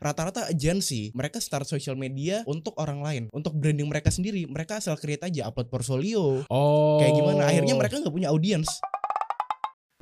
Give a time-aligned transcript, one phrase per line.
[0.00, 4.48] rata-rata agensi mereka start social media untuk orang lain, untuk branding mereka sendiri.
[4.48, 6.98] Mereka asal create aja, upload portfolio, Oh.
[6.98, 7.40] kayak gimana.
[7.46, 8.80] Akhirnya mereka nggak punya audience.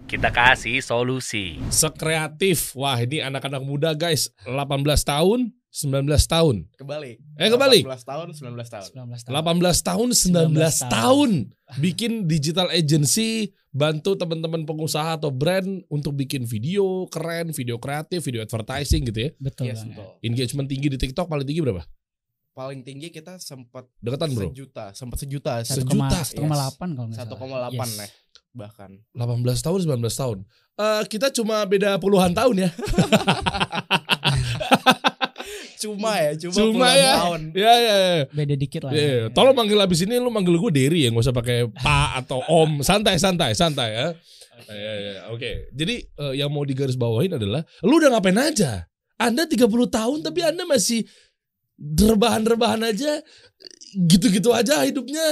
[0.08, 1.60] Kita kasih solusi.
[1.68, 2.72] sekreatif.
[2.72, 6.56] Wah, ini anak-anak muda guys, 18 tahun, 19 tahun.
[6.74, 7.16] Kebalik.
[7.36, 7.84] Eh, kebalik.
[7.84, 8.88] 18 tahun, 19 tahun.
[8.88, 9.34] 19 tahun.
[9.36, 11.30] 18 tahun, 19 19 tahun.
[11.76, 13.30] Bikin digital agency,
[13.68, 19.30] bantu teman-teman pengusaha atau brand untuk bikin video keren, video kreatif, video advertising gitu ya.
[19.36, 19.92] Betul Yes, banget.
[19.94, 20.08] betul.
[20.24, 21.84] Engagement tinggi di TikTok paling tinggi berapa?
[22.50, 24.50] Paling tinggi kita sempat Deketan bro.
[24.50, 25.94] sejuta, sempat sejuta, Satu Sejuta.
[25.94, 26.58] koma- satu koma Yes.
[26.58, 27.86] delapan kalau nggak 1,8 salah.
[28.00, 28.10] nih
[28.50, 28.90] bahkan.
[29.14, 30.38] 18 tahun, 19 tahun.
[30.74, 32.70] Eh kita cuma beda puluhan tahun ya.
[35.78, 37.12] Cuma ya, cuma, Cuma puluhan ya.
[37.22, 37.40] tahun.
[37.54, 38.22] Ya ya ya.
[38.34, 38.92] Beda dikit lah.
[38.92, 39.24] Iya, ya.
[39.30, 42.82] tolong manggil abis ini lu manggil gue Derry ya, nggak usah pakai Pak atau Om.
[42.82, 44.08] Santai, santai, santai ya.
[44.68, 48.90] Iya, iya, Oke, jadi eh, yang mau digaris bawahin adalah lu udah ngapain aja?
[49.14, 51.06] Anda 30 tahun tapi Anda masih
[51.78, 53.22] rebahan-rebahan aja,
[53.94, 55.22] gitu-gitu aja hidupnya,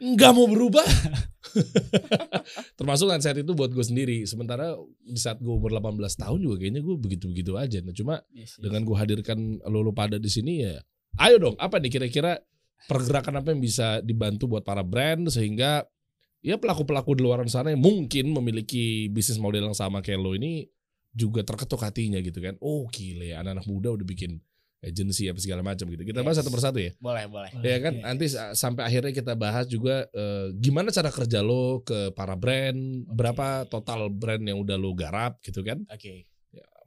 [0.00, 0.84] nggak mau berubah.
[2.78, 4.24] Termasuk kan saat itu buat gue sendiri.
[4.24, 7.78] Sementara di saat gue umur 18 tahun juga kayaknya gue begitu-begitu aja.
[7.80, 8.62] Nah, cuma Yes, yes.
[8.64, 10.76] dengan gue hadirkan lo pada di sini ya
[11.20, 12.36] ayo dong apa nih kira-kira
[12.86, 15.84] pergerakan apa yang bisa dibantu buat para brand sehingga
[16.44, 20.68] ya pelaku-pelaku di luar sana yang mungkin memiliki bisnis model yang sama kayak lo ini
[21.16, 24.38] juga terketuk hatinya gitu kan oh gile anak-anak muda udah bikin
[24.86, 26.40] agency apa segala macam gitu kita bahas Yes.
[26.40, 27.50] satu persatu ya Boleh, boleh.
[27.50, 28.02] Boleh, ya kan iya.
[28.04, 32.78] nanti sa- sampai akhirnya kita bahas juga eh, gimana cara kerja lo ke para brand
[33.04, 36.24] berapa total brand yang udah lo garap gitu kan Oke.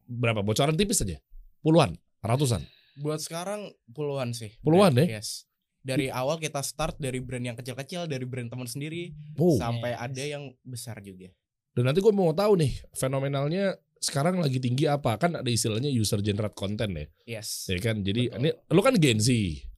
[0.03, 1.19] berapa bocoran tipis aja
[1.59, 2.63] puluhan ratusan
[2.95, 4.59] Buat sekarang puluhan sih.
[4.59, 5.23] Puluhan Brand, ya?
[5.23, 5.47] Yes.
[5.79, 9.55] Dari awal kita start dari brand yang kecil-kecil, dari brand teman sendiri, Oh.
[9.55, 10.03] sampai Yes.
[10.03, 11.31] ada yang besar juga.
[11.71, 16.23] Dan nanti gue mau tahu nih fenomenalnya sekarang lagi tinggi apa kan ada istilahnya user
[16.23, 17.05] generate content ya,
[17.37, 17.67] Yes.
[17.67, 17.99] ya kan.
[17.99, 18.39] Jadi Betul.
[18.39, 19.29] ini lu kan Gen Z,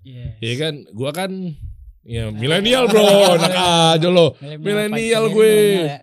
[0.06, 0.38] Yes.
[0.38, 0.74] ya kan.
[0.94, 1.32] Gua kan
[2.02, 3.02] ya milenial bro,
[3.38, 3.54] enak
[3.98, 4.38] aja lo.
[4.40, 5.54] Milenial gue.
[5.86, 5.98] ya.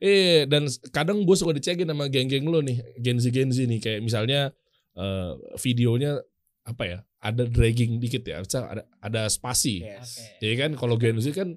[0.00, 3.78] Eh dan kadang gue suka dicekin sama geng-geng lo nih, Gen Z Gen Z nih
[3.78, 4.50] kayak misalnya
[4.94, 6.18] eh, videonya
[6.66, 9.84] apa ya ada dragging dikit ya, ada ada spasi.
[9.84, 10.18] Yes.
[10.40, 10.42] Oke.
[10.42, 11.54] Ya kan kalau Gen Z kan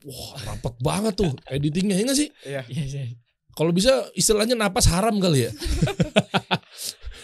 [0.00, 2.28] wah rapet banget tuh editingnya ya nggak sih?
[2.44, 2.62] Iya.
[3.52, 5.52] Kalau bisa istilahnya napas haram kali ya.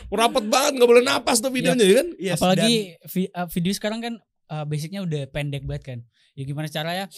[0.06, 2.08] Rapet banget nggak boleh napas tuh videonya ya kan?
[2.16, 2.74] Yes, Apalagi
[3.10, 4.14] vi- uh, video sekarang kan
[4.48, 5.98] uh, basicnya udah pendek banget kan.
[6.38, 7.10] Ya gimana caranya?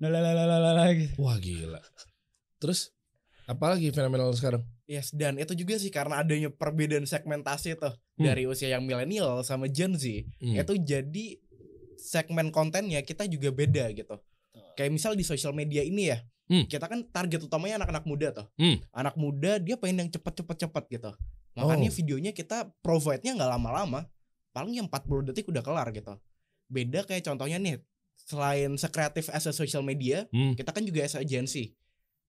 [0.00, 1.14] Lalalalalalala gitu.
[1.20, 1.80] Wah gila.
[2.58, 2.90] Terus
[3.44, 4.64] apalagi fenomenal sekarang?
[4.84, 8.24] Yes, dan itu juga sih karena adanya perbedaan segmentasi tuh Hmm.
[8.24, 10.06] dari usia yang milenial sama Gen Z.
[10.38, 10.54] Hmm.
[10.54, 11.40] Itu jadi
[11.98, 14.16] segmen kontennya kita juga beda gitu.
[14.74, 16.68] Kayak misal di sosial media ini ya, Hmm.
[16.68, 18.46] kita kan target utamanya anak-anak muda tuh.
[18.60, 18.76] Hmm.
[18.92, 21.10] Anak muda dia pengen yang cepet-cepet-cepet gitu.
[21.56, 21.94] Makanya Oh.
[21.96, 24.04] videonya kita provide-nya nggak lama-lama,
[24.52, 26.20] paling yang 40 detik udah kelar gitu.
[26.68, 27.80] Beda kayak contohnya nih,
[28.18, 30.52] selain sekreatif as a social media, Hmm.
[30.52, 31.72] kita kan juga as a agency.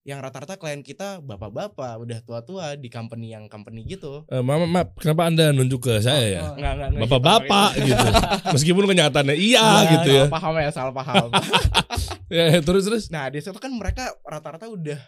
[0.06, 4.22] Yang rata-rata klien kita bapak-bapak, udah tua-tua di company yang company gitu.
[4.30, 6.40] Eh, maaf, maaf, kenapa anda nunjuk ke saya ya?
[6.46, 8.06] Oh, enggak Bapak-bapak gitu.
[8.54, 9.66] Meskipun kenyataannya iya
[9.98, 10.24] gitu ya.
[10.30, 11.28] Salah paham ya, salah paham.
[12.28, 13.04] Ya, terus terus.
[13.06, 14.98] nah, di situ kan mereka rata-rata udah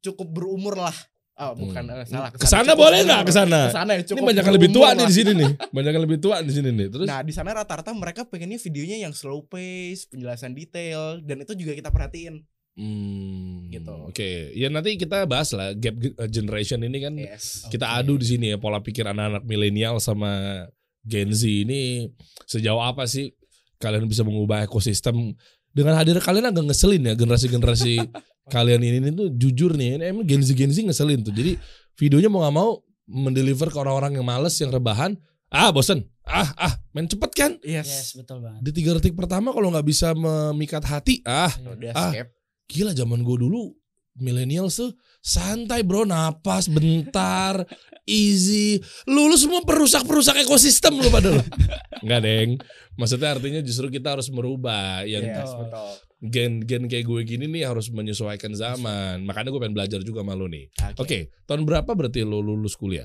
[0.00, 0.94] cukup berumur lah.
[1.36, 2.00] Oh, bukan Hmm.
[2.00, 2.30] eh, salah.
[2.32, 3.60] Ke sana Cukup boleh nggak ke sana?
[3.62, 5.06] Ke sana ya, Ini cukup banyak yang lebih tua berumur nih lah.
[5.06, 5.50] di sini nih.
[5.76, 6.86] Banyak yang lebih tua di sini nih.
[6.88, 11.52] Terus Nah, di sana rata-rata mereka pengennya videonya yang slow pace, penjelasan detail, dan itu
[11.54, 12.40] juga kita perhatiin.
[12.74, 13.94] Hmm, Gitu.
[14.06, 17.64] Oke, ya nanti kita bahas lah gap ge- generation ini kan Yes.
[17.66, 17.96] kita Oke.
[17.98, 20.64] adu di sini ya pola pikir anak-anak milenial sama
[21.02, 22.08] Gen Z ini
[22.42, 23.32] sejauh apa sih
[23.76, 25.36] kalian bisa mengubah ekosistem
[25.76, 28.00] dengan hadir kalian agak ngeselin ya generasi-generasi
[28.54, 31.60] kalian ini, ini tuh jujur nih ini emang Gen Z Gen Z ngeselin tuh jadi
[31.94, 32.70] videonya mau nggak mau
[33.06, 35.12] mendeliver ke orang-orang yang males yang rebahan
[35.48, 37.86] ah bosen ah ah main cepet kan Yes.
[37.86, 38.58] Yes, betul banget.
[38.60, 42.10] di tiga detik pertama kalau nggak bisa memikat hati ah Udah Ah.
[42.10, 42.28] skip.
[42.66, 43.70] gila zaman gue dulu
[44.16, 47.64] milenial tuh santai bro napas bentar
[48.06, 48.78] easy.
[49.10, 51.42] Lu lu semua perusak perusak ekosistem lu pada lu.
[52.06, 52.50] Nggak deng.
[52.96, 55.68] Maksudnya artinya justru kita harus merubah yang Yes, Betul.
[55.68, 55.90] betul.
[56.16, 59.20] gen-gen kayak gue gini nih harus menyesuaikan zaman.
[59.28, 60.72] Makanya gue pengen belajar juga sama lu nih.
[60.96, 61.28] Oke.
[61.44, 63.04] Tahun berapa berarti lu lulus kuliah?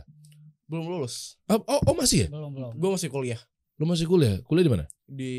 [0.72, 1.36] Belum lulus.
[1.52, 2.28] oh, oh, oh masih ya?
[2.31, 2.72] Belum, belum.
[2.80, 3.42] Gue masih kuliah.
[3.75, 4.40] Lu masih kuliah?
[4.48, 4.86] Kuliah di mana?
[5.04, 5.34] Di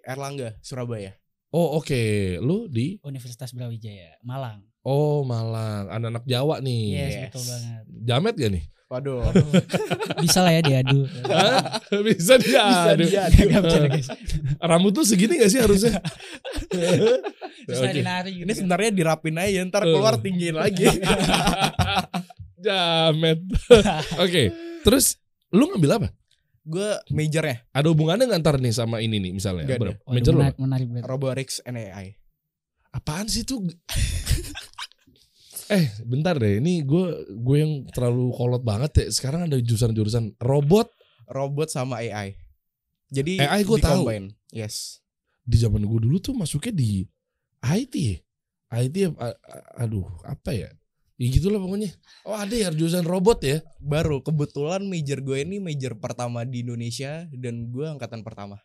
[0.00, 1.12] Erlangga, Surabaya.
[1.50, 2.02] Oh oke
[2.38, 4.60] lu di Universitas Brawijaya, Malang.
[4.82, 7.22] oh Malang anak-anak Jawa nih Yes, Yes.
[7.26, 7.82] betul banget.
[8.02, 9.20] jamet gak nih Waduh.
[10.16, 11.04] Bisa lah ya diadu.
[11.28, 11.76] Hah?
[12.08, 13.04] bisa dia aduh.
[13.04, 13.28] Gak
[13.60, 14.08] bercanda, guys.
[14.58, 16.00] rambut tuh segini gak sih harusnya
[17.68, 18.00] Terus Oke.
[18.00, 18.56] nari-nari gitu Ini kan.
[18.56, 20.88] sebenarnya dirapin aja ntar keluar tinggiin lagi.
[22.58, 23.38] Jamet.
[24.24, 24.42] Oke,
[24.80, 26.08] terus lu ngambil apa?
[26.68, 29.64] Gue majornya Ada hubungannya nggak ntar nih sama ini nih misalnya?
[29.64, 29.80] Bro, ada.
[30.04, 31.04] Waduh, Major lo menarik, menarik banget.
[31.08, 32.14] robotics and AI
[32.92, 33.64] apaan sih tuh?
[35.68, 37.04] eh bentar deh, ini gue
[37.36, 39.06] gue yang terlalu kolot banget ya.
[39.12, 40.88] Sekarang ada jurusan-jurusan robot
[41.28, 42.36] robot sama AI
[43.08, 44.04] jadi AI gua tahu.
[44.52, 45.00] yes
[45.48, 47.08] di zaman gue dulu tuh masuknya di
[47.64, 47.94] IT.
[47.96, 48.16] ya.
[48.84, 49.08] IT ya,
[49.80, 50.68] aduh apa ya?
[51.18, 51.90] Ya gitulah pokoknya.
[52.22, 53.58] Oh ada ya jurusan robot ya?
[53.78, 58.58] baru kebetulan major gue ini major pertama di Indonesia dan gue angkatan pertama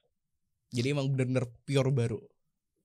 [0.69, 2.19] jadi emang bener-bener pure baru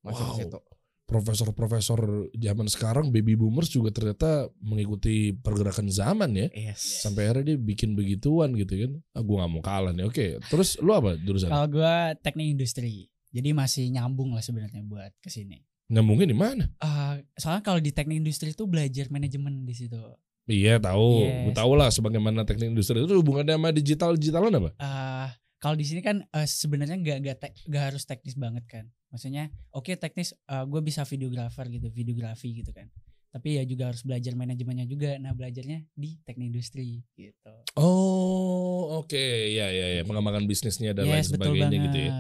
[0.00, 0.31] masuk Wow.
[0.31, 0.61] ke situ
[1.09, 6.53] Profesor-profesor zaman sekarang baby boomers juga ternyata mengikuti pergerakan zaman ya.
[6.53, 8.93] yes Sampai akhirnya dia bikin begituan gitu kan.
[9.17, 10.05] Ah, gue gak mau kalah nih.
[10.05, 11.49] Oke, terus lu apa jurusan?
[11.49, 13.09] Kalau gue teknik industri.
[13.32, 15.64] Jadi masih nyambung lah sebenarnya buat ke sini.
[15.88, 16.64] Nyambungnya di mana?
[16.79, 19.96] Eh, soalnya kalau di teknik industri itu belajar manajemen di situ.
[20.44, 21.44] Iya tahu, Yes.
[21.44, 24.70] gue tahu lah sebagaimana teknik industri itu hubungannya sama digital digitalan apa?
[24.79, 27.37] eh kalau di sini kan eh, sebenarnya nggak nggak
[27.69, 28.85] nggak harus teknis banget kan.
[29.08, 32.88] Maksudnya oke teknis gue bisa videografer gitu, videografi gitu kan.
[33.29, 35.17] Tapi ya juga harus belajar manajemennya juga.
[35.17, 37.52] Nah belajarnya di teknik industri gitu.
[37.76, 41.85] Oh oke, ya ya ya pengembangan bisnisnya dan lain yes betul sebagainya banget.
[41.88, 42.11] gitu ya.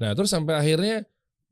[0.00, 1.04] Nah terus sampai akhirnya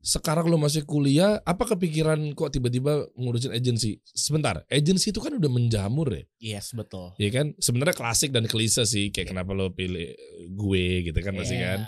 [0.05, 3.97] sekarang lo masih kuliah, apa kepikiran kok tiba-tiba ngurusin agensi?
[4.05, 7.57] Sebentar, agensi itu kan udah menjamur ya, yes betul ya kan?
[7.57, 10.13] Sebenarnya klasik dan klise sih, kayak kenapa lo pilih
[10.47, 11.65] gue gitu kan pasti Iya.
[11.65, 11.79] kan?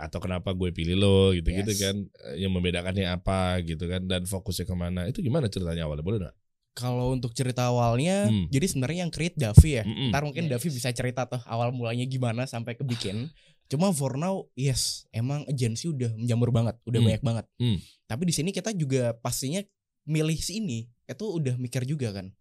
[0.00, 1.80] Atau kenapa gue pilih lo gitu-gitu Yes.
[1.80, 1.96] kan?
[2.34, 4.04] Yang membedakannya apa gitu kan?
[4.04, 5.04] Dan fokusnya ke mana?
[5.04, 6.02] Itu gimana ceritanya awalnya?
[6.02, 6.36] Boleh nggak?
[6.72, 8.46] kalau untuk cerita awalnya Hmm.
[8.54, 10.14] jadi sebenarnya yang create Davi ya Mm-mm.
[10.14, 10.62] ntar mungkin Yes.
[10.62, 13.34] Davi bisa cerita tuh awal mulanya gimana sampai kebikin
[13.68, 17.06] cuma for now yes emang agensi udah menjamur banget udah Hmm.
[17.06, 17.78] banyak banget Hmm.
[18.04, 19.60] tapi di sini kita juga pastinya
[20.02, 22.32] milih sini itu udah mikir juga kan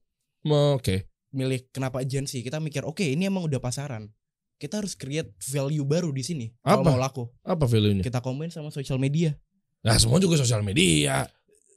[0.41, 4.07] Oke, milih kenapa agensi kita mikir oke ini emang udah pasaran
[4.55, 8.01] kita harus create value baru di sini kalau mau laku apa value-nya?
[8.01, 9.35] kita combine sama social media
[9.77, 11.27] Nah semua juga sosial media.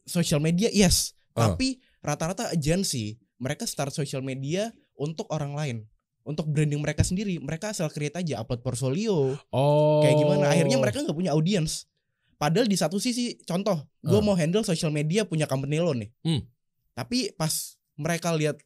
[0.03, 1.51] social media yes Ah.
[1.51, 5.77] tapi rata-rata agensi mereka start social media untuk orang lain
[6.23, 10.01] untuk branding mereka sendiri mereka asal create aja upload portfolio Oh.
[10.01, 11.89] kayak gimana akhirnya mereka nggak punya audience
[12.37, 14.23] padahal di satu sisi contoh gue Ah.
[14.23, 16.45] mau handle social media punya company lo nih Hmm.
[16.93, 17.53] tapi pas
[17.95, 18.57] mereka lihat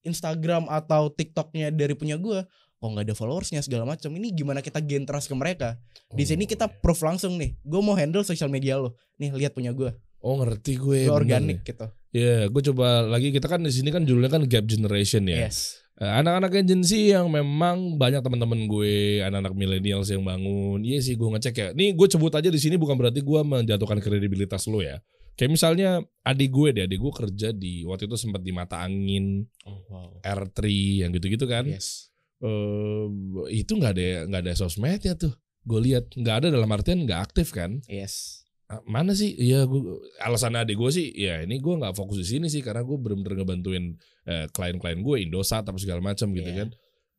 [0.00, 2.44] Instagram atau TikToknya dari punya gue
[2.74, 5.76] kok nggak ada followersnya segala macam ini gimana kita gain trust ke mereka
[6.10, 6.72] di sini kita Oh.
[6.80, 10.76] proof langsung nih gue mau handle social media lo nih lihat punya gue Oh ngerti
[10.76, 11.04] gue.
[11.04, 14.64] gue organik gitu Iya, gue coba lagi kita kan di sini kan judulnya kan gap
[14.64, 15.46] generation ya.
[15.46, 20.80] yes Anak-anak agensi yang memang banyak teman-teman gue, anak-anak milenial yang bangun.
[20.80, 21.68] Iya sih gue ngecek ya.
[21.76, 25.04] Nih gue sebut aja di sini bukan berarti gue menjatuhkan kredibilitas lo ya.
[25.36, 29.44] Kayak misalnya adik gue deh, adik gue kerja di waktu itu sempat di mata angin
[29.68, 30.60] oh wow R3
[31.04, 31.68] yang gitu-gitu kan.
[31.68, 32.08] yes
[32.40, 33.06] Eh,
[33.52, 35.36] itu nggak ada nggak ada sosmednya tuh.
[35.60, 37.84] Gue lihat nggak ada dalam artian nggak aktif kan.
[37.84, 38.39] yes
[38.86, 39.34] mana sih?
[39.34, 39.82] Iya, gue
[40.22, 43.42] alasan adik gue sih, ya ini gue nggak fokus di sini sih karena gue bener-bener
[43.42, 43.84] ngebantuin
[44.26, 46.64] eh, klien-klien gue Indosat apa segala macam gitu Iya.
[46.64, 46.68] kan.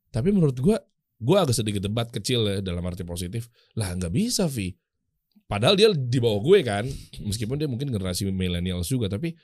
[0.08, 0.76] Tapi menurut gue,
[1.20, 3.52] gue agak sedikit debat kecil ya dalam arti positif.
[3.76, 4.72] Lah nggak bisa Vi.
[5.44, 6.88] Padahal dia di bawah gue kan,
[7.20, 9.36] meskipun dia mungkin generasi millennials juga, tapi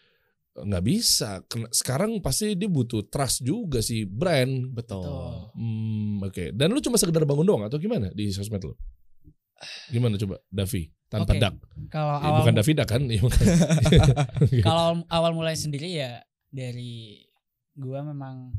[0.56, 1.44] nggak bisa.
[1.68, 4.72] Sekarang pasti dia butuh trust juga sih brand.
[4.72, 5.04] betul.
[5.52, 6.56] Hmm, oke.
[6.56, 8.72] Dan lu cuma sekedar bangun doang atau gimana di sosmed lu?
[9.88, 10.88] Gimana coba, Davi?
[11.08, 11.40] Tanpa Oke.
[11.40, 11.54] dak.
[11.88, 13.00] Kalau Ya, awal bukan Davida kan?
[13.04, 13.44] Iya, bukan.
[14.60, 17.24] kalau awal mulai sendiri ya dari
[17.72, 18.52] gua memang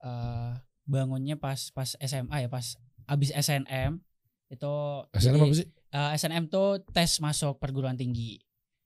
[0.00, 0.52] eh,
[0.82, 2.74] bangunnya pas pas SMA ya pas
[3.04, 4.00] abis SNM
[4.48, 4.72] itu
[5.12, 5.66] SNM apa sih?
[5.68, 8.40] eh, SNM tuh tes masuk perguruan tinggi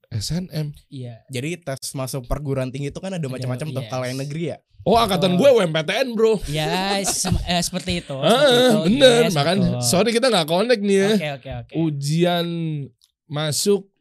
[0.09, 0.71] SNM.
[0.87, 3.89] iya jadi tes masuk perguruan tinggi itu kan ada macam-macam tuh yes.
[3.89, 5.37] kalau yang negeri ya Oh, angkatan Oh.
[5.37, 6.39] gue UMPTN, Bro.
[6.47, 8.79] ya sem- eh, seperti itu Ah, seperti itu.
[8.87, 9.83] bener, Yes, makanya betul.
[9.83, 11.09] sorry kita nggak connect nih ya.
[11.09, 12.47] oke oke oke Ujian
[13.27, 13.91] masuk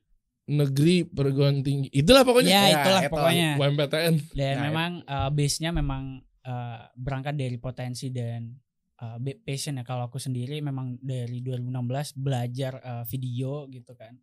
[0.47, 1.91] negeri perguruan tinggi.
[1.91, 2.47] Itulah pokoknya.
[2.47, 3.11] ya Ya, itulah itu.
[3.11, 4.15] pokoknya UMPTN.
[4.31, 6.03] dan Nah, memang eh, base-nya memang
[6.41, 8.55] eh, berangkat dari potensi dan
[8.97, 14.15] eh, be- passion ya kalau aku sendiri memang dari 2016 belajar eh, video gitu kan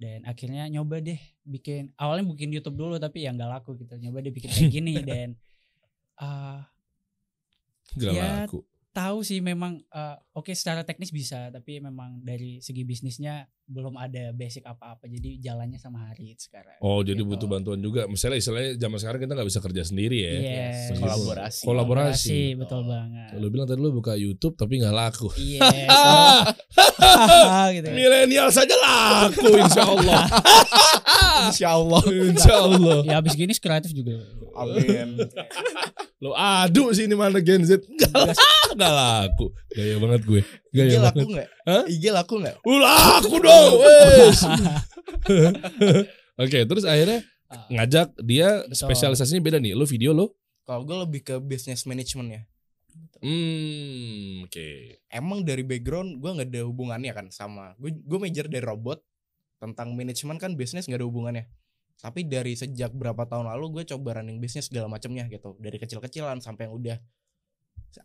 [0.00, 4.24] dan akhirnya nyoba deh bikin awalnya bikin YouTube dulu tapi ya nggak laku gitu nyoba
[4.24, 5.28] deh bikin kayak gini dan
[6.18, 6.60] eh,
[7.90, 8.62] Gak Ya, laku.
[8.90, 14.30] tahu sih memang eh, oke secara teknis bisa tapi memang dari segi bisnisnya belum ada
[14.32, 17.30] basic apa-apa jadi jalannya sama hari sekarang Oh, jadi Gitu.
[17.30, 18.04] butuh bantuan juga.
[18.04, 20.32] Misalnya istilahnya zaman sekarang kita nggak bisa kerja sendiri ya.
[20.32, 20.42] Yes.
[20.90, 21.62] Meskipun- Kolaborasi.
[21.62, 22.40] Kolaborasi.
[22.56, 25.30] betul banget Lu bilang tadi lu buka YouTube tapi nggak laku.
[25.32, 25.62] Iya.
[25.86, 26.44] so-
[27.74, 27.86] gitu.
[27.86, 27.94] kan.
[27.94, 30.22] Milenial saja laku insya Allah.
[31.40, 33.00] Insya Allah insya Allah.
[33.02, 34.20] Ya habis gini kreatif juga.
[34.52, 35.24] amin
[36.20, 37.80] Lo adu sih ini mana Gen Z.
[37.96, 38.36] Gak,
[38.76, 39.48] gak laku.
[39.70, 40.42] Gaya banget gue.
[40.70, 41.34] IG Gaya laku banget.
[41.34, 41.48] nggak?
[41.66, 41.82] Hah?
[41.90, 42.56] IG laku nggak?
[42.62, 43.74] Laku dong.
[46.42, 48.78] Oke, terus akhirnya Ah, ngajak dia Betul.
[48.78, 49.74] spesialisasinya beda nih.
[49.74, 50.38] Lo video lo?
[50.62, 52.42] Kalau gue lebih ke business management ya.
[53.18, 54.68] Hmm, oke.
[55.10, 57.90] Emang dari background gue nggak ada hubungannya kan sama gue.
[58.06, 59.02] Gue major dari robot
[59.58, 61.50] tentang manajemen kan bisnis nggak ada hubungannya.
[61.98, 65.58] Tapi dari sejak berapa tahun lalu gue coba running bisnis segala macamnya gitu.
[65.58, 67.02] Dari kecil-kecilan sampai yang udah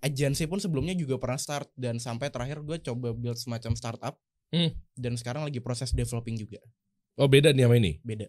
[0.02, 4.16] agensi pun sebelumnya juga pernah start dan sampai terakhir gue coba build semacam startup.
[4.54, 4.72] Hmm.
[4.96, 6.62] Dan sekarang lagi proses developing juga.
[7.20, 8.00] Oh beda nih sama ini.
[8.02, 8.28] Beda.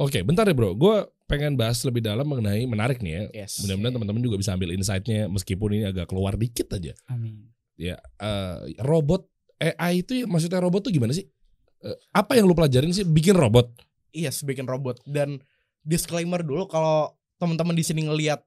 [0.00, 0.72] Oke, bentar ya bro.
[0.72, 3.44] Gue pengen bahas lebih dalam mengenai menarik nih ya.
[3.44, 3.60] Yes.
[3.60, 6.96] Mudah-mudahan teman-teman juga bisa ambil insight-nya meskipun ini agak keluar dikit aja.
[7.12, 7.52] Amin.
[7.76, 9.28] Ya, eh, robot
[9.60, 11.28] AI itu ya, maksudnya robot tuh gimana sih?
[11.84, 13.68] Eh, apa yang lu pelajarin sih bikin robot?
[14.16, 15.44] Yes, bikin robot dan
[15.84, 18.40] disclaimer dulu kalau teman-teman di sini ngelihat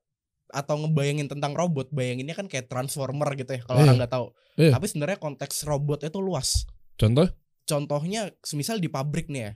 [0.53, 3.85] atau ngebayangin tentang robot, bayanginnya kan kayak transformer gitu ya kalau Iya.
[3.89, 4.27] orang nggak tahu.
[4.61, 4.71] Iya.
[4.77, 6.69] Tapi sebenarnya konteks robot itu luas.
[6.95, 7.25] Contoh?
[7.65, 9.51] Contohnya semisal di pabrik nih ya,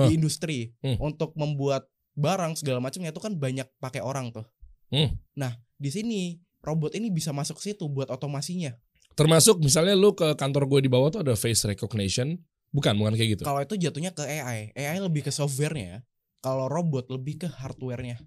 [0.00, 0.96] di industri Hmm.
[0.98, 4.48] untuk membuat barang segala macamnya itu kan banyak pakai orang tuh.
[4.88, 5.20] Hmm.
[5.36, 6.20] Nah, di sini
[6.64, 8.72] robot ini bisa masuk situ buat otomasinya.
[9.12, 12.40] Termasuk misalnya lu ke kantor gue di bawah tuh ada face recognition.
[12.70, 13.42] Bukan, bukan kayak gitu.
[13.42, 14.70] Kalau itu jatuhnya ke AI.
[14.78, 16.06] AI lebih ke softwarenya.
[16.38, 18.22] Kalau robot lebih ke hardwarenya.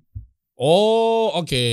[0.55, 1.65] Oh, oke.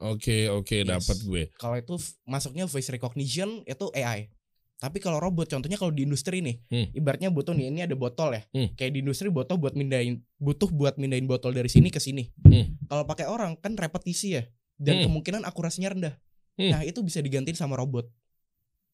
[0.00, 0.88] Oke, oke, Yes.
[0.88, 1.42] dapat gue.
[1.60, 4.32] Kalau itu masuknya voice recognition itu AI.
[4.80, 6.88] Tapi kalau robot contohnya kalau di industri nih, Hmm.
[6.96, 8.40] ibaratnya butuh nih ini ada botol ya.
[8.48, 8.72] Hmm.
[8.80, 12.32] Kayak di industri butuh buat mindahin butuh buat mindahin botol dari sini ke sini.
[12.40, 12.80] Hmm.
[12.88, 14.48] Kalau pakai orang kan repetisi ya
[14.80, 15.12] dan Hmm.
[15.12, 16.14] kemungkinan akurasinya rendah.
[16.56, 16.72] Hmm.
[16.72, 18.08] Nah, itu bisa digantiin sama robot.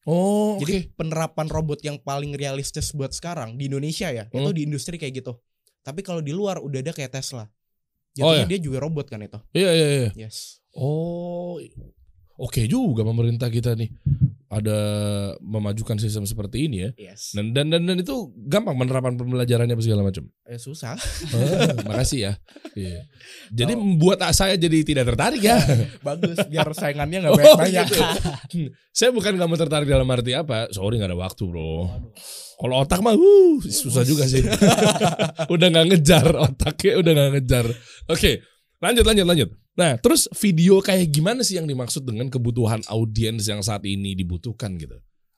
[0.03, 0.59] Oh.
[0.59, 4.55] Jadi penerapan robot yang paling realistis buat sekarang di Indonesia ya, itu Hmm.
[4.55, 5.39] di industri kayak gitu.
[5.83, 7.47] Tapi kalau di luar udah ada kayak Tesla.
[8.23, 8.51] Oh, Jadinya ya?
[8.55, 9.39] dia juga robot kan itu.
[9.53, 10.09] Iya, iya, iya.
[10.17, 10.61] Yes.
[10.77, 11.57] Oh,
[12.37, 13.89] oke juga pemerintah kita nih
[14.47, 14.79] ada
[15.43, 16.89] memajukan sistem seperti ini ya.
[17.11, 17.35] Yes.
[17.35, 20.23] Dan dan dan, dan itu gampang penerapan pembelajarannya apa segala macam.
[20.47, 20.95] Eh, susah.
[21.37, 21.43] Oh,
[21.91, 22.33] makasih ya.
[22.73, 23.03] Iya.
[23.51, 25.59] Jadi membuat saya jadi tidak tertarik ya.
[26.07, 27.85] Bagus biar saingannya nggak Oh, banyak-banyak.
[27.91, 28.71] gitu.
[28.95, 30.71] saya bukan nggak mau tertarik dalam arti apa.
[30.71, 31.91] Sorry nggak ada waktu bro.
[32.57, 34.41] Kalau otak mah, uh, susah juga sih.
[35.53, 37.65] udah nggak ngejar otaknya, udah nggak ngejar.
[38.09, 38.41] Oke,
[38.77, 39.49] lanjut lanjut lanjut.
[39.77, 44.73] Nah, terus video kayak gimana sih yang dimaksud dengan kebutuhan audiens yang saat ini dibutuhkan
[44.77, 44.97] gitu?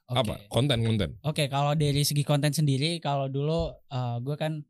[0.09, 0.19] Oke.
[0.25, 0.33] Apa?
[0.47, 1.19] Konten-konten.
[1.21, 4.63] Oke, kalau dari segi konten sendiri, kalau dulu eh, gue kan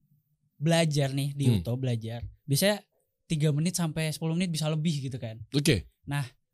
[0.59, 1.53] belajar nih di Hmm.
[1.61, 2.25] YouTube belajar.
[2.43, 2.83] Biasanya
[3.29, 5.37] 3 menit sampai 10 menit bisa lebih gitu kan.
[5.53, 5.85] Oke.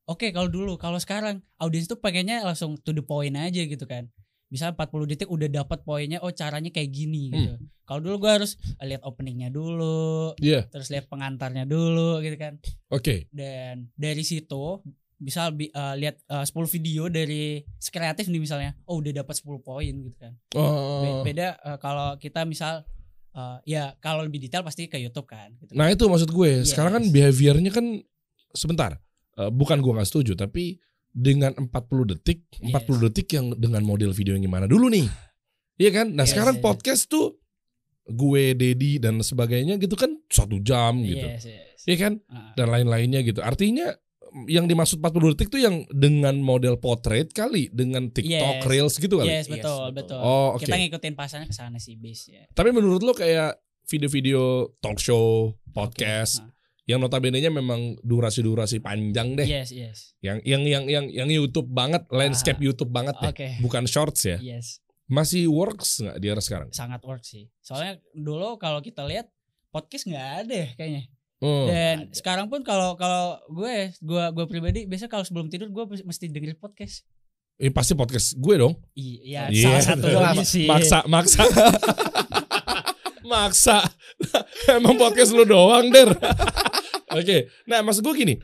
[0.05, 4.05] Oke, kalau dulu, kalau sekarang audiens tuh pengennya langsung to the point aja gitu kan.
[4.47, 7.53] Misal 40 detik udah dapat poinnya, oh caranya kayak gini gitu.
[7.81, 10.65] Kalau dulu gue harus lihat openingnya dulu, Iya.
[10.67, 12.61] terus lihat pengantarnya dulu gitu kan.
[12.87, 13.25] Oke.
[13.29, 14.81] Dan dari situ
[15.15, 19.57] bisa bi- eh, lihat eh, 10 video dari kreatif nih misalnya, oh udah dapat 10
[19.59, 20.33] poin gitu kan.
[20.47, 21.23] Be- Oh.
[21.23, 22.85] beda eh, kalau kita misal
[23.31, 25.73] eh, ya kalau lebih detail pasti ke YouTube kan gitu.
[25.73, 26.63] Nah itu maksud gue.
[26.63, 27.11] Sekarang kan Yes.
[27.11, 27.85] behaviornya kan
[28.51, 29.01] sebentar.
[29.35, 30.77] Eh, bukan gue nggak setuju, tapi
[31.15, 31.72] dengan 40
[32.12, 35.07] detik, 40 detik yang dengan model video yang gimana dulu nih.
[35.79, 36.07] Iya kan?
[36.12, 36.63] Nah Yes, sekarang yes.
[36.63, 37.39] podcast tuh
[38.05, 41.24] gue, Dedi dan sebagainya gitu kan satu jam gitu.
[41.24, 41.79] Yes, yes.
[41.88, 42.13] Iya kan?
[42.27, 43.39] Ah, Dan lain-lainnya gitu.
[43.39, 43.95] Artinya
[44.45, 48.67] yang dimaksud 40 detik tuh yang dengan model portrait kali, dengan TikTok, Yes.
[48.67, 49.31] Reels gitu kali.
[49.31, 50.19] yes, Yes, betul, betul.
[50.19, 50.19] betul.
[50.19, 50.67] Oh, oke.
[50.67, 52.43] Kita ngikutin pasarnya ke sana sih base ya.
[52.51, 53.55] Tapi menurut lo kayak
[53.88, 56.51] video-video talk show, podcast, Ah,
[56.85, 59.45] yang notabene-nya memang durasi-durasi panjang deh.
[59.45, 60.13] Yes, yes.
[60.21, 63.33] Yang yang yang yang yang YouTube banget, landscape YouTube banget deh.
[63.33, 63.47] Oke.
[63.59, 64.37] Bukan shorts ya.
[64.37, 66.69] Yes, Masih works nggak di era sekarang?
[66.69, 67.49] sangat work sih.
[67.59, 69.29] Soalnya dulu kalau kita lihat
[69.69, 71.03] podcast nggak ada ya kayaknya.
[71.41, 71.67] Oh.
[71.67, 72.13] Dan ada.
[72.13, 76.57] sekarang pun kalau kalau gue gue gue pribadi biasanya kalau sebelum tidur gue mesti dengerin
[76.57, 77.05] podcast.
[77.55, 78.73] Eh, pasti podcast gue dong.
[78.93, 80.65] Iya, Iya, salah satu lagi sih.
[80.65, 81.43] Maksa, maksa.
[83.25, 83.77] maksa.
[84.75, 86.13] Emang podcast lu doang, Der.
[87.15, 87.48] Oke.
[87.65, 88.36] Nah, maksud gue gini.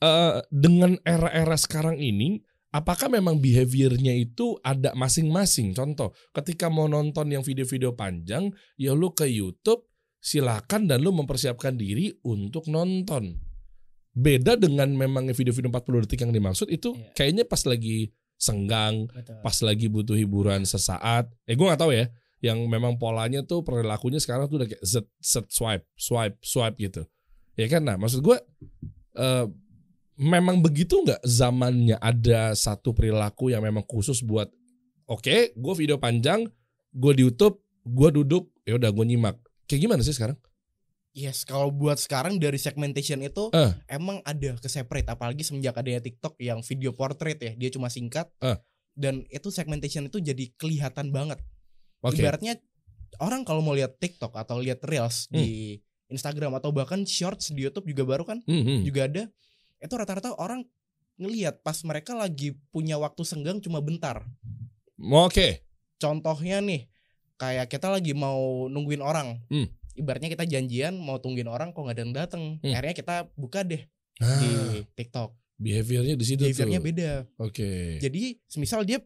[0.00, 2.40] eh, dengan era-era sekarang ini,
[2.70, 5.76] apakah memang behaviornya itu ada masing-masing?
[5.76, 9.84] Contoh, ketika mau nonton yang video-video panjang, ya lu ke YouTube,
[10.16, 13.36] silakan dan lu mempersiapkan diri untuk nonton.
[14.10, 17.12] Beda dengan memang video-video 40 detik yang dimaksud itu Iya.
[17.12, 19.36] kayaknya pas lagi senggang, Betul.
[19.44, 21.28] pas lagi butuh hiburan sesaat.
[21.44, 22.08] Eh gue nggak tahu ya.
[22.40, 27.04] Yang memang polanya tuh perilakunya sekarang tuh udah kayak set, set swipe, swipe, swipe gitu.
[27.60, 27.84] Ya kan?
[27.84, 28.40] Nah maksud gue
[29.14, 29.46] eh,
[30.16, 34.48] memang begitu nggak zamannya ada satu perilaku yang memang khusus buat
[35.04, 36.48] oke, gue video panjang,
[36.92, 39.36] gue di YouTube, gue duduk, ya udah gue nyimak.
[39.66, 40.38] Kayak gimana sih sekarang?
[41.10, 43.74] Yes, kalau buat sekarang dari segmentation itu Eh.
[43.90, 48.30] emang ada ke separate apalagi semenjak ada TikTok yang video portrait ya, dia cuma singkat.
[48.38, 48.54] Eh.
[48.94, 51.42] Dan itu segmentation itu jadi kelihatan banget.
[52.00, 52.22] Oke.
[52.22, 52.62] Ibaratnya
[53.18, 55.42] orang kalau mau lihat TikTok atau lihat Reels Hmm.
[55.42, 58.80] di Instagram atau bahkan Shorts di YouTube juga baru kan Hmm, hmm.
[58.82, 59.22] juga ada.
[59.78, 60.66] Itu rata-rata orang
[61.16, 64.26] ngelihat pas mereka lagi punya waktu senggang cuma bentar.
[64.98, 65.64] Oke.
[65.96, 66.88] Contohnya nih,
[67.36, 69.40] kayak kita lagi mau nungguin orang.
[69.48, 69.68] Hmm.
[69.92, 72.42] Ibaratnya kita janjian mau tungguin orang kok nggak ada yang datang.
[72.58, 72.72] Hmm.
[72.72, 73.84] Akhirnya kita buka deh
[74.20, 74.52] Ah, di
[74.94, 75.32] TikTok.
[75.56, 76.86] behaviornya di situ Behaviornya tuh.
[76.88, 77.10] beda.
[77.36, 78.00] Oke.
[78.00, 79.00] Jadi semisal dia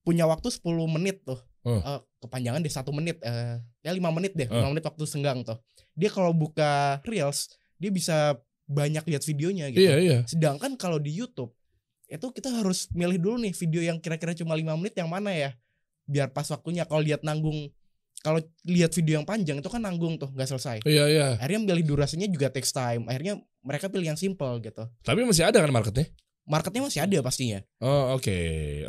[0.00, 1.36] punya waktu 10 menit tuh.
[1.60, 1.76] Oh.
[1.76, 4.56] Eh, kepanjangan deh satu menit eh ya lima menit deh, Oh.
[4.64, 5.60] lima menit waktu senggang tuh.
[5.92, 9.82] Dia kalau buka Reels, dia bisa banyak lihat videonya gitu.
[9.82, 10.18] Iya, iya.
[10.24, 11.52] Sedangkan kalau di YouTube
[12.10, 15.50] itu kita harus milih dulu nih video yang kira-kira cuma lima menit yang mana ya.
[16.06, 17.70] Biar pas waktunya kalau lihat nanggung
[18.20, 18.36] kalau
[18.68, 20.76] lihat video yang panjang itu kan nanggung tuh nggak selesai.
[20.84, 21.26] Iya, iya.
[21.40, 23.08] Akhirnya milih durasinya juga takes time.
[23.08, 24.84] Akhirnya mereka pilih yang simple gitu.
[25.04, 26.08] Tapi masih ada kan marketnya?
[26.50, 27.62] Marketnya masih ada pastinya.
[27.78, 28.34] Oh oke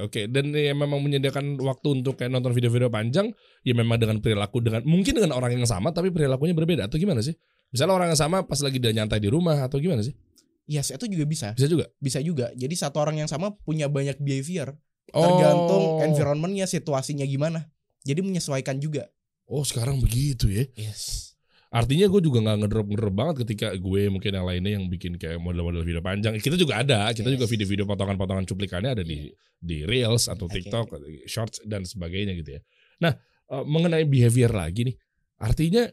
[0.01, 3.29] oke dan ya memang menyediakan waktu untuk kayak nonton video-video panjang
[3.61, 7.21] ya memang dengan perilaku dengan mungkin dengan orang yang sama tapi perilakunya berbeda atau gimana
[7.21, 7.37] sih?
[7.69, 10.17] Misalnya orang yang sama pas lagi dia nyantai di rumah atau gimana sih?
[10.65, 11.47] Yes, itu juga bisa.
[11.53, 11.85] Bisa juga.
[11.99, 12.47] Bisa juga.
[12.55, 14.73] Jadi satu orang yang sama punya banyak behavior.
[15.11, 16.05] Tergantung oh.
[16.05, 17.67] environmentnya, situasinya gimana.
[18.07, 19.11] Jadi menyesuaikan juga.
[19.51, 20.63] Oh sekarang begitu ya.
[20.79, 21.30] Yes.
[21.71, 25.39] Artinya gue juga nggak ngedrop ngedrop banget ketika gue mungkin yang lainnya yang bikin kayak
[25.39, 26.35] model-model video panjang.
[26.35, 27.51] Kita juga ada, kita juga Yes.
[27.55, 30.51] video-video potongan-potongan cuplikannya ada di di reels atau.
[30.51, 30.91] TikTok,
[31.31, 32.61] shorts dan sebagainya gitu ya.
[32.99, 33.15] Nah
[33.55, 34.95] eh, mengenai behavior lagi nih,
[35.39, 35.87] artinya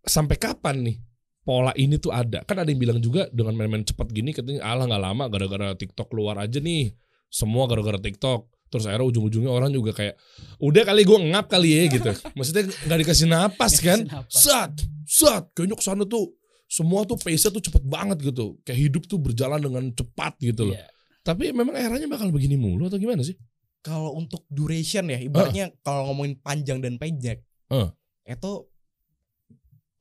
[0.00, 0.96] sampai kapan nih
[1.44, 2.40] pola ini tuh ada?
[2.48, 6.08] Kan ada yang bilang juga dengan main-main cepat gini katanya alah nggak lama gara-gara TikTok
[6.08, 6.96] keluar aja nih,
[7.28, 8.48] semua gara-gara TikTok.
[8.68, 10.14] Terus akhirnya ujung-ujungnya orang juga kayak
[10.60, 12.10] udah kali gue ngap kali ya gitu.
[12.36, 14.04] Maksudnya nggak dikasih napas kan?
[14.28, 14.72] Sat,
[15.08, 16.36] sat, kayaknya ke sana tuh
[16.68, 18.60] semua tuh pace-nya tuh cepet banget gitu.
[18.62, 20.76] Kayak hidup tuh berjalan dengan cepat gitu loh.
[20.76, 20.84] Iya.
[21.24, 23.36] Tapi memang eranya bakal begini mulu atau gimana sih?
[23.80, 27.92] Kalau untuk duration ya, ibaratnya kalau ngomongin panjang dan pendek, Ah.
[28.24, 28.68] itu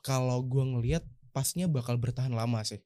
[0.03, 1.03] kalau gua ngelihat
[1.35, 2.79] pasnya bakal bertahan lama sih.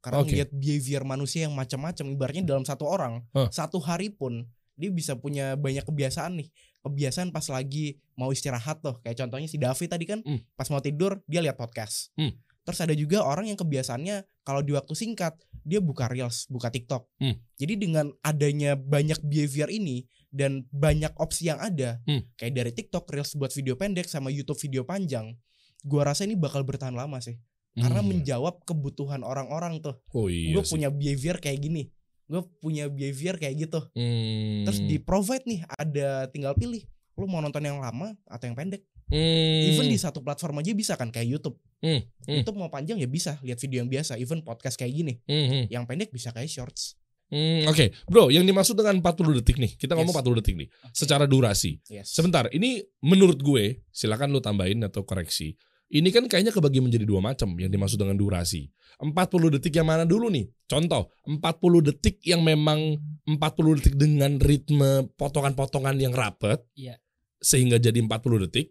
[0.00, 0.32] Karena Oke.
[0.32, 3.52] ngelihat behavior manusia yang macam-macam, ibaratnya dalam satu orang, Ah.
[3.52, 4.48] satu hari pun
[4.80, 6.48] dia bisa punya banyak kebiasaan nih.
[6.80, 10.40] Kebiasaan pas lagi mau istirahat tuh, kayak contohnya si Davi tadi kan, Hmm.
[10.56, 12.08] pas mau tidur dia lihat podcast.
[12.16, 12.32] Hmm.
[12.64, 17.04] Terus ada juga orang yang kebiasaannya kalau di waktu singkat dia buka reels, buka TikTok.
[17.20, 17.36] Hmm.
[17.60, 22.24] Jadi dengan adanya banyak behavior ini dan banyak opsi yang ada, Hmm.
[22.40, 25.36] kayak dari TikTok reels buat video pendek sama YouTube video panjang,
[25.84, 27.36] gua rasa ini bakal bertahan lama sih.
[27.70, 28.10] Karena Hmm.
[28.10, 29.94] menjawab kebutuhan orang-orang tuh.
[30.10, 31.86] Oh iya gue punya behavior kayak gini,
[32.30, 33.82] gue punya behavior kayak gitu.
[33.90, 34.62] Hmm.
[34.70, 36.86] Terus di provide nih ada tinggal pilih,
[37.18, 38.86] lu mau nonton yang lama atau yang pendek.
[39.10, 39.66] Hmm.
[39.74, 41.58] Even di satu platform aja bisa kan kayak YouTube.
[41.82, 42.46] Hmm, hmm.
[42.46, 44.14] YouTube mau panjang ya bisa lihat video yang biasa.
[44.22, 45.64] Even podcast kayak gini, Hmm, hmm.
[45.66, 46.94] yang pendek bisa kayak shorts.
[47.30, 50.22] Hmm, Oke, bro, yang dimaksud dengan 40 detik nih, kita ngomong Yes.
[50.26, 50.94] 40 detik nih, Oke.
[50.98, 51.78] secara durasi.
[51.86, 52.10] Yes.
[52.10, 55.54] Sebentar, ini menurut gue, silakan lu tambahin atau koreksi.
[55.90, 58.70] Ini kan kayaknya kebagi menjadi dua macam yang dimaksud dengan durasi.
[59.02, 60.46] 40 detik yang mana dulu nih?
[60.70, 62.94] Contoh, 40 detik yang memang
[63.26, 66.62] 40 detik dengan ritme potongan-potongan yang rapet.
[66.78, 66.94] Iya.
[67.42, 68.70] Sehingga jadi 40 detik.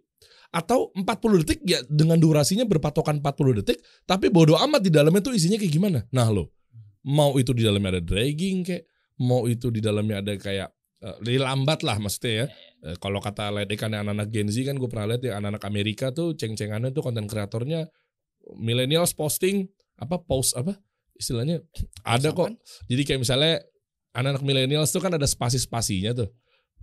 [0.49, 5.37] Atau 40 detik ya dengan durasinya berpatokan 40 detik, tapi bodoh amat di dalamnya tuh
[5.37, 5.99] isinya kayak gimana?
[6.09, 6.49] Nah lo,
[7.05, 8.83] mau itu di dalamnya ada dragging kayak,
[9.21, 10.73] mau itu di dalamnya ada kayak
[11.05, 12.45] eh, lebih lambat lah maksudnya ya.
[12.79, 16.31] Eh, kalau kata ledekan anak-anak Gen Z kan gue pernah lihat ya anak-anak Amerika tuh
[16.31, 17.91] ceng-cengannya tuh konten kreatornya
[18.55, 19.67] millennials posting
[19.99, 20.79] apa post apa
[21.19, 21.59] istilahnya
[22.07, 22.55] ada kok.
[22.87, 23.59] Jadi kayak misalnya
[24.15, 26.29] anak-anak millennials tuh kan ada spasi-spasinya tuh.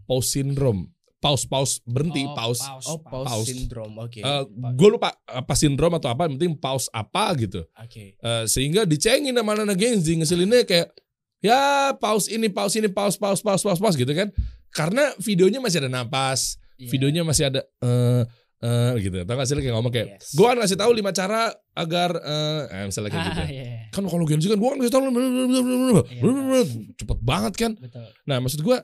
[0.04, 0.92] Pause syndrome.
[1.16, 2.60] Pause pause berhenti Oh, pause.
[2.60, 2.86] pause.
[2.92, 3.46] Oh, pause, Pause.
[3.48, 3.94] syndrome.
[3.98, 4.20] Oke.
[4.20, 4.42] Eh,
[4.76, 7.64] gue lupa apa sindrom atau apa, yang penting pause apa gitu.
[7.72, 8.20] Oke.
[8.20, 10.92] Eh, sehingga dicengin sama anak Gen Z ngeselinnya kayak
[11.40, 14.28] ya pause ini pause ini pause pause pause pause pause gitu kan.
[14.76, 16.92] Karena videonya masih ada napas, Iya.
[16.92, 18.22] videonya masih ada eh
[18.56, 19.16] eh gitu.
[19.20, 20.32] Tahu gak sih kayak ngomong kayak Yes.
[20.32, 23.40] gue kan ngasih tahu lima cara agar eh eh, misalnya kayak gitu.
[23.40, 23.80] Ah, iya, iya.
[23.88, 25.02] Kan kalau Gen Z kan gue kan ngasih tahu
[26.96, 27.72] cepet banget kan.
[27.76, 28.06] betul.
[28.26, 28.80] Nah, maksud gua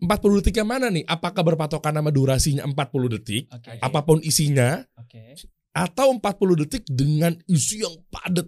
[0.00, 1.06] 40 detik yang mana nih?
[1.06, 3.48] Apakah berpatokan sama durasinya 40 detik?
[3.48, 3.78] Oke.
[3.78, 5.38] Apa pun isinya Oke.
[5.72, 8.44] atau 40 detik dengan isi yang padat?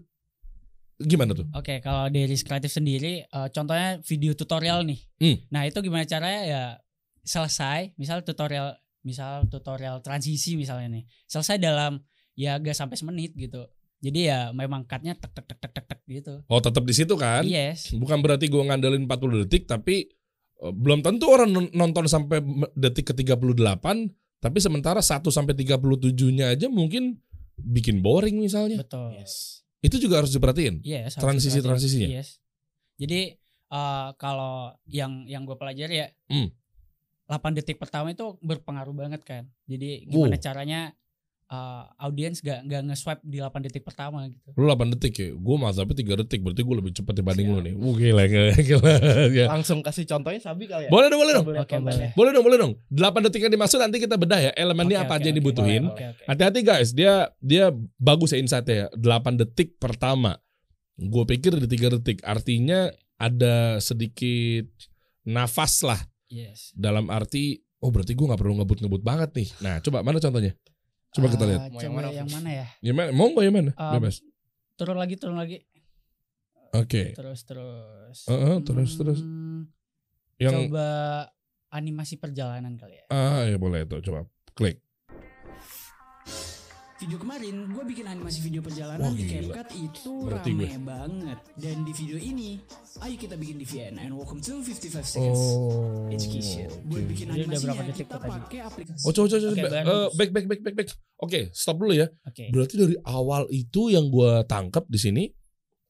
[0.97, 1.45] Gimana tuh?
[1.53, 5.01] Oke, kalau dari kreatif sendiri, eh, contohnya video tutorial nih.
[5.21, 5.37] Hmm.
[5.49, 6.63] Nah itu gimana caranya ya
[7.27, 11.99] selesai, misal tutorial, misal tutorial transisi misalnya nih, selesai dalam
[12.33, 13.67] ya gak sampai semenit gitu.
[13.97, 16.45] Jadi ya memang cutnya tek tek tek tek tek tek gitu.
[16.47, 17.43] Oh, tetap di situ kan?
[17.43, 17.91] Yes.
[17.93, 20.07] Bukan berarti gua ngandelin 40 detik tapi
[20.57, 22.39] eh, belum tentu orang non- nonton sampai
[22.73, 23.41] detik ke 38
[24.37, 27.19] tapi sementara 1 sampai 37-nya aja mungkin
[27.57, 28.85] bikin boring misalnya.
[28.85, 29.17] Betul.
[29.17, 29.65] Yes.
[29.81, 30.85] Itu juga harus diperhatiin.
[30.85, 32.09] Yes, harus Transisi-transisinya?
[32.13, 32.21] diperhatiin.
[32.21, 32.29] Yes.
[33.01, 33.21] Jadi
[33.73, 36.53] eh, kalau yang yang gue pelajari ya, Hmm.
[37.27, 39.45] 8 detik pertama itu berpengaruh banget kan.
[39.67, 40.43] Jadi gimana Wow.
[40.43, 40.81] caranya
[41.47, 44.51] eh, audiens gak nggak nge-swipe di 8 detik pertama gitu.
[44.59, 47.75] Lu 8 detik ya, gue tapi 3 detik, berarti gue lebih cepat dibanding lu nih.
[47.79, 48.93] Gila, gila, gila.
[49.39, 49.47] Ya.
[49.47, 50.91] Langsung kasih contohnya Sabi kali ya.
[50.91, 51.47] Boleh dong, boleh dong.
[51.47, 52.11] Boleh Oke, kontennya.
[52.11, 52.19] boleh.
[52.19, 52.73] Boleh dong, boleh dong.
[52.91, 55.43] 8 detik yang dimaksud nanti kita bedah ya, elemennya Oke, apa oke, aja yang oke.
[55.47, 55.83] dibutuhin.
[55.87, 56.25] Boleh, Oke, oke.
[56.27, 58.87] Hati-hati guys, dia dia bagus ya insight-nya ya.
[58.99, 60.35] 8 detik pertama.
[60.99, 62.27] Gue pikir di 3 detik.
[62.27, 62.91] Artinya
[63.23, 64.67] ada sedikit
[65.23, 66.03] nafas lah.
[66.27, 66.75] Yes.
[66.75, 69.49] Dalam arti, oh berarti gue gak perlu ngebut-ngebut banget nih.
[69.63, 70.53] Nah coba mana contohnya?
[71.15, 71.61] Coba kita lihat.
[71.61, 72.67] Eh, Mau yang coba mana, yang mana ya?
[72.83, 73.09] Yang mana?
[73.15, 73.71] Mau gak yang mana?
[73.75, 74.17] Um, Bebas.
[74.77, 75.59] Turun lagi, turun lagi.
[76.77, 77.17] Oke.
[77.17, 78.19] Terus terus.
[78.29, 79.19] Heeh, terus, terus.
[79.25, 79.71] Hmm,
[80.37, 80.89] Yang Coba
[81.73, 83.05] animasi perjalanan kali ya.
[83.09, 84.83] ah ya boleh tuh coba klik.
[86.97, 89.53] Video kemarin gue bikin animasi video perjalanan Wah, di gila.
[89.53, 90.81] CapCut itu Berarti rame gue.
[90.81, 91.39] banget.
[91.53, 92.57] Dan di video ini,
[92.99, 96.09] ayo kita bikin di VN and welcome to 55 seconds Oh.
[96.09, 96.73] education.
[96.89, 97.09] Buat oke.
[97.13, 99.03] bikin Jadi udah berapa animasinya detik kita pakai aplikasi.
[99.05, 99.69] Oh coba coba coba.
[99.77, 100.89] Eh, back back back back back.
[101.19, 102.09] Oke, stop dulu ya.
[102.25, 102.49] Oke.
[102.49, 105.25] Berarti dari awal itu yang gue tangkap di sini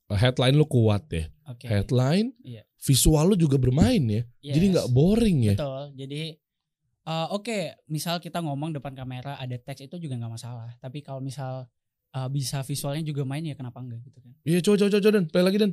[0.07, 1.31] eh, headline lu kuat ya.
[1.47, 1.67] Oke.
[1.67, 2.67] Headline, Iya.
[2.81, 4.27] visual lu juga bermain ya.
[4.45, 4.73] Jadi Yes.
[4.75, 5.55] nggak boring ya.
[5.55, 5.85] Betul.
[5.95, 6.21] Jadi
[7.07, 10.75] eh, oke, misal kita ngomong depan kamera ada teks itu juga nggak masalah.
[10.79, 11.71] Tapi kalau misal
[12.13, 14.33] eh, bisa visualnya juga main ya kenapa enggak gitu kan?
[14.43, 15.71] Iya coba coba coba dan play lagi dan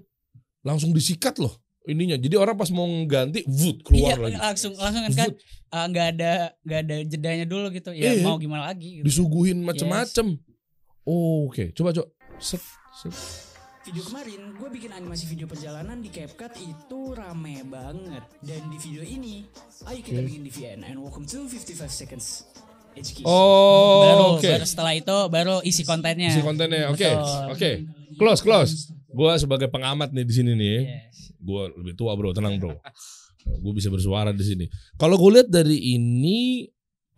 [0.64, 2.16] langsung disikat loh ininya.
[2.16, 4.36] Jadi orang pas mau ganti, wood keluar iya, lagi.
[4.40, 5.30] langsung langsung kan kan
[5.74, 6.32] eh, nggak ada
[6.64, 7.92] nggak ada jedanya dulu gitu.
[7.92, 8.24] Ya Iya.
[8.24, 9.06] mau gimana lagi gitu.
[9.06, 10.40] disuguhin macem-macem.
[11.04, 12.08] Oh, Oke, coba coba.
[12.40, 12.64] Set,
[12.96, 13.12] set.
[13.84, 18.24] Video kemarin gue bikin animasi video perjalanan di CapCut itu rame banget.
[18.40, 19.44] Dan di video ini,
[19.84, 20.28] ayo kita Oke.
[20.32, 22.48] bikin di VN and welcome to 55 seconds
[22.96, 23.28] education.
[23.28, 24.48] Oh, baru, oke.
[24.48, 26.32] baru setelah itu baru isi kontennya.
[26.32, 26.96] Isi kontennya.
[26.96, 27.44] Oke, Betul.
[27.52, 27.72] oke.
[28.16, 28.74] Close, close.
[29.12, 30.78] Gua sebagai pengamat nih di sini nih.
[30.88, 31.36] Yes.
[31.44, 32.80] Gue lebih tua bro, tenang bro.
[33.44, 34.66] gue bisa bersuara di sini.
[34.96, 36.64] Kalau gue lihat dari ini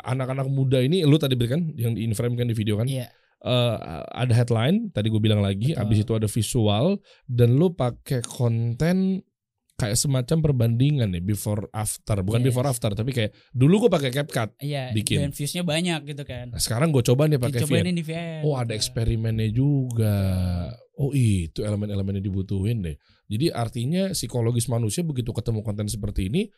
[0.01, 3.05] anak-anak muda ini, lu tadi berikan yang di frame kan di video kan, Iya.
[3.45, 3.77] Eh,
[4.09, 5.81] ada headline tadi gue bilang lagi, Betul.
[5.85, 6.85] abis itu ada visual
[7.29, 9.21] dan lu pakai konten
[9.77, 12.47] kayak semacam perbandingan nih before after, bukan Yes.
[12.49, 14.57] before after tapi kayak dulu gue pakai CapCut.
[14.65, 15.21] Iya, Bikin.
[15.21, 16.57] dan viewsnya banyak gitu kan.
[16.57, 18.01] Nah, sekarang gue coba nih pakai VN.
[18.01, 18.41] VN.
[18.49, 20.15] Oh ada eksperimennya juga.
[20.97, 22.97] Oh itu elemen-elemen yang dibutuhin deh.
[23.29, 26.49] Jadi artinya psikologis manusia begitu ketemu konten seperti ini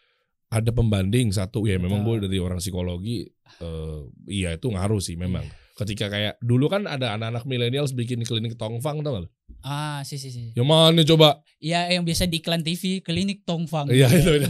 [0.48, 3.28] ada pembanding satu ya memang gue dari orang psikologi
[3.60, 5.44] eh, iya itu ngaruh sih memang.
[5.78, 9.24] Ketika kayak dulu kan ada anak-anak milenials bikin klinik tongfang tau gak?
[9.24, 9.30] lu?
[9.62, 10.54] Ah, sih sih sih.
[10.54, 11.42] Yang mana coba?
[11.58, 13.90] Iya, yang biasa di iklan TV, klinik Tongfang.
[13.90, 14.46] Iya itu.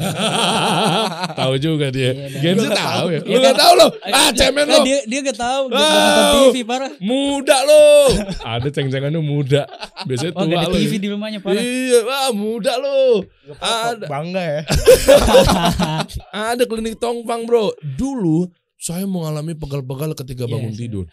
[1.40, 2.12] tahu juga dia.
[2.12, 2.42] Iya, dah.
[2.44, 3.08] Gen Z tahu tahu.
[3.08, 3.20] ya.
[3.24, 3.88] Iya, Lu gak tahu lo?
[4.04, 4.84] Ah Nah, cemen nah, lo.
[4.84, 5.80] Dia dia gak tahu, Oh.
[5.80, 6.92] nonton TV parah.
[7.00, 7.88] Muda lo.
[8.44, 9.62] Ada ceng-cengannya muda.
[10.04, 10.76] Biasanya Oh, tua gak ada.
[10.76, 11.64] TV di rumahnya parah.
[11.64, 13.02] Iya, wah muda lo.
[13.58, 14.06] Ada.
[14.06, 14.62] Bangga ya.
[16.52, 17.72] Ada klinik tongfang bro.
[17.82, 20.80] Dulu saya mengalami pegal-pegal ketika Yes, bangun yes.
[20.80, 21.06] tidur.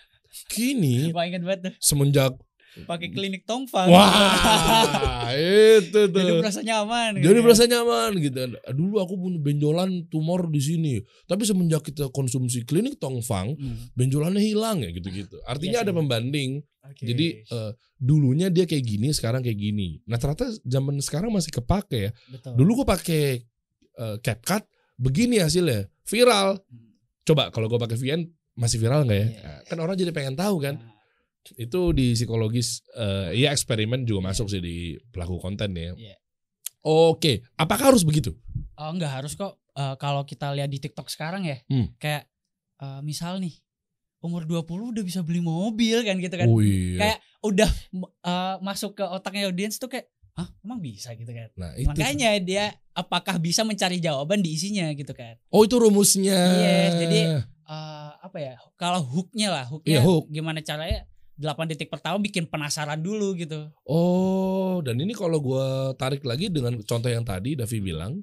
[0.46, 1.10] Kini
[1.80, 2.36] semenjak
[2.74, 3.86] Pakai klinik Tongfang.
[3.86, 5.30] wah
[5.78, 6.10] itu tuh.
[6.10, 7.22] Jadi merasa nyaman.
[7.22, 7.44] Jadi gitu.
[7.46, 8.38] merasa nyaman gitu.
[8.74, 10.94] Dulu aku punya benjolan tumor di sini.
[11.30, 13.78] Tapi semenjak kita konsumsi klinik tongfang, Hmm.
[13.94, 15.38] benjolannya hilang ya gitu-gitu.
[15.46, 16.66] Artinya Iya ada pembanding.
[16.82, 17.06] Oke.
[17.06, 20.02] Jadi eh, dulunya dia kayak gini, sekarang kayak gini.
[20.10, 22.12] Nah ternyata zaman sekarang masih kepake ya.
[22.26, 22.58] Betul.
[22.58, 23.22] Dulu gue pakai
[23.94, 24.66] eh, CapCut,
[24.98, 26.58] begini hasilnya, viral.
[27.24, 28.20] Coba kalau gue pakai VN
[28.54, 29.26] masih viral nggak ya?
[29.40, 30.76] Nah, Kan orang jadi pengen tahu kan.
[30.76, 30.92] Nah,
[31.56, 35.92] Itu di psikologis, eh, ya eksperimen juga masuk sih di pelaku konten ya.
[35.92, 36.16] Iya.
[36.84, 38.32] Oke, apakah harus begitu?
[38.76, 39.60] Oh, enggak harus kok.
[39.74, 41.92] Eh, kalau kita lihat di TikTok sekarang ya, Hmm.
[41.98, 42.28] kayak
[42.80, 43.54] eh, misal nih
[44.20, 46.48] umur 20 udah bisa beli mobil kan gitu kan.
[46.48, 46.96] Oh iya.
[46.96, 47.70] Kayak udah
[48.24, 51.46] eh, masuk ke otaknya audiens tuh kayak Hah, emang bisa gitu kan?
[51.54, 51.86] nah, itu.
[51.86, 55.38] Makanya dia apakah bisa mencari jawaban di isinya gitu kan?
[55.54, 56.34] Oh itu rumusnya.
[56.34, 58.54] Yes, jadi eh, apa ya?
[58.74, 60.26] Kalau hooknya lah, hooknya Iya, hook.
[60.34, 61.06] gimana caranya?
[61.34, 63.66] 8 detik pertama bikin penasaran dulu gitu.
[63.86, 68.22] Oh, dan ini kalau gua tarik lagi dengan contoh yang tadi Davi bilang,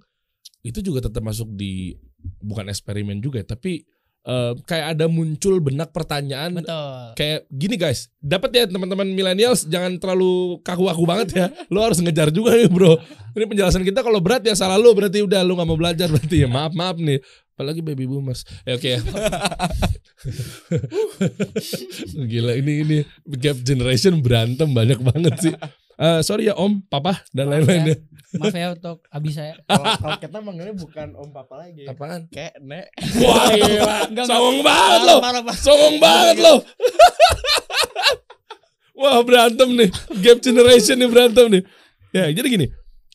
[0.63, 1.95] itu juga tetap masuk di
[2.39, 3.83] bukan eksperimen juga, tapi
[4.25, 7.17] eh, kayak ada muncul benak pertanyaan Betul.
[7.17, 11.45] kayak gini guys, dapat ya teman-teman millennials jangan terlalu kaku-kaku banget ya.
[11.73, 12.97] Lo harus ngejar juga nih bro.
[13.31, 16.43] Ini penjelasan kita kalau berat ya salah lo berarti udah lo nggak mau belajar berarti
[16.43, 17.21] ya maaf maaf nih.
[17.55, 18.41] Apalagi baby boomers.
[18.65, 18.99] Ya oke ya.
[22.31, 22.97] Gila ini ini
[23.37, 25.53] gap generation berantem banyak banget sih.
[26.01, 27.93] Eh, sorry ya om, papa dan Maaf lain-lain ya.
[27.93, 27.97] ya.
[28.41, 29.53] Maaf ya untuk abis saya.
[30.01, 31.85] Kalau kita manggilnya bukan om papa lagi.
[31.85, 32.25] Apaan?
[32.33, 32.89] Kayak nek.
[33.21, 35.15] Wah gila, Enggak, songong banget lo,
[35.61, 36.53] songong banget lo.
[39.01, 39.89] Wah berantem nih,
[40.25, 41.63] gap generation nih berantem nih.
[42.17, 42.67] Ya jadi gini,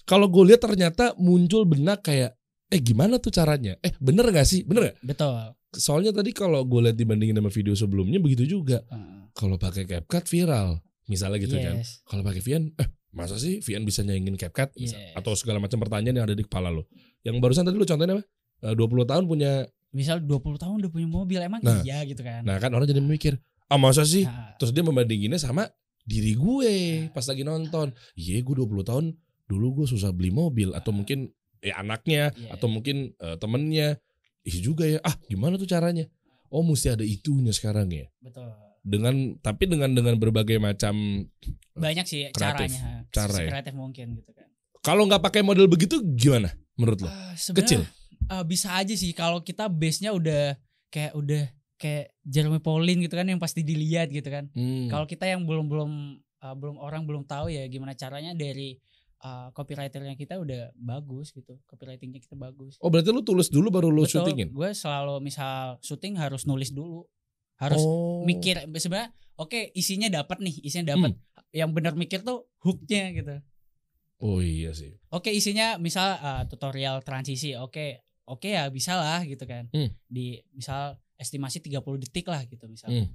[0.06, 2.38] kalau gue lihat ternyata muncul benak kayak,
[2.70, 3.74] eh gimana tuh caranya?
[3.82, 4.62] Eh bener gak sih?
[4.62, 4.96] Bener gak?
[5.02, 5.34] Betul.
[5.74, 8.78] Soalnya tadi kalau gue lihat dibandingin sama video sebelumnya begitu juga.
[8.86, 9.26] Heeh.
[9.34, 11.80] Kalau pakai CapCut viral, misalnya gitu kan.
[11.80, 12.02] Yes.
[12.04, 14.74] Kalau pakai Vian, eh masa sih Vian bisa nyaingin CapCut?
[14.76, 14.92] Yes.
[15.14, 16.86] Atau segala macam pertanyaan yang ada di kepala lo.
[17.22, 18.24] Yang barusan tadi lo contohnya apa?
[18.62, 19.52] Eh, 20 tahun punya,
[19.94, 21.80] Misal 20 tahun udah punya mobil emang Nah.
[21.80, 22.44] iya gitu kan.
[22.44, 24.28] nah kan orang jadi mikir, ah masa sih?
[24.28, 25.70] Nah, Terus dia membandinginnya sama
[26.04, 26.72] diri gue
[27.10, 27.94] pas lagi nonton.
[28.12, 29.04] Iya gue 20 tahun
[29.46, 31.30] dulu gue susah beli mobil atau mungkin
[31.64, 32.58] ya anaknya Iya.
[32.58, 33.96] atau mungkin eh, temennya.
[34.44, 34.98] Ih juga ya.
[35.00, 36.04] Ah gimana tuh caranya?
[36.52, 38.06] Oh mesti ada itunya sekarang ya.
[38.20, 38.46] betul.
[38.86, 41.26] Dengan tapi dengan dengan berbagai macam
[41.74, 42.70] Banyak sih Kreatif.
[42.70, 43.02] caranya.
[43.10, 43.50] Cara ya.
[43.50, 44.46] Kreatif mungkin gitu kan.
[44.78, 47.10] kalau nggak pakai model begitu gimana menurut lo?
[47.34, 47.82] Sebenarnya, Kecil.
[48.30, 50.54] eh, bisa aja sih kalau kita base-nya udah
[50.94, 54.46] kayak udah kayak Jeremy Pauline gitu kan yang pasti dilihat gitu kan.
[54.54, 54.86] Hmm.
[54.86, 55.90] Kalau kita yang belum belum
[56.46, 58.78] uh, belum orang belum tahu ya gimana caranya dari
[59.26, 62.80] uh, copywriternya kita udah bagus gitu, copywritingnya kita bagus.
[62.80, 64.48] Oh berarti lu tulis dulu baru lu Betul, syutingin?
[64.52, 67.04] Gue selalu misal syuting harus nulis dulu,
[67.56, 68.24] harus oh.
[68.24, 69.12] mikir sebenarnya.
[69.36, 71.12] Oke isinya dapat nih, isinya dapat.
[71.12, 71.50] Hmm.
[71.52, 73.34] Yang benar mikir tuh hooknya gitu.
[74.24, 74.96] Oh iya sih.
[75.12, 79.68] Oke isinya misal uh, tutorial transisi, oke oke ya bisa lah gitu kan.
[79.72, 79.92] Hmm.
[80.08, 82.92] Di misal estimasi 30 detik lah gitu misal.
[82.92, 83.08] Hmm.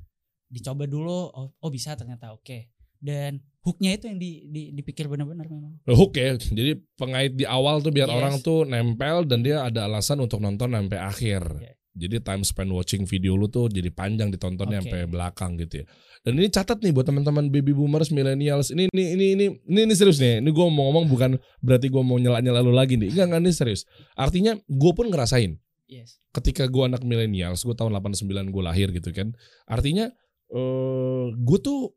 [0.52, 2.70] Dicoba dulu, oh, oh bisa ternyata oke.
[3.02, 5.82] Dan hooknya itu yang di, di- dipikir benar-benar memang.
[5.90, 6.38] Hook ya.
[6.38, 8.18] Jadi pengait di awal tuh biar Yes.
[8.18, 11.42] orang tuh nempel dan dia ada alasan untuk nonton sampai akhir.
[11.58, 11.76] Yeah.
[11.92, 14.88] Jadi time spend watching video lu tuh jadi panjang ditontonnya Oke.
[14.88, 15.86] sampai belakang gitu ya.
[16.24, 18.72] Dan ini catat nih buat teman-teman baby boomers, millennials.
[18.72, 20.40] Ini ini ini ini ini, ini serius nih.
[20.40, 23.12] Ini gue mau ngomong bukan berarti gue mau nyela-nyela lu lagi nih.
[23.12, 23.82] Enggak enggak ini serius.
[24.16, 25.60] Artinya gue pun ngerasain
[25.92, 26.24] Yes.
[26.32, 29.36] ketika gue anak millennials, gue tahun 89 gue lahir gitu kan.
[29.68, 30.08] Artinya
[30.48, 31.92] eh gue tuh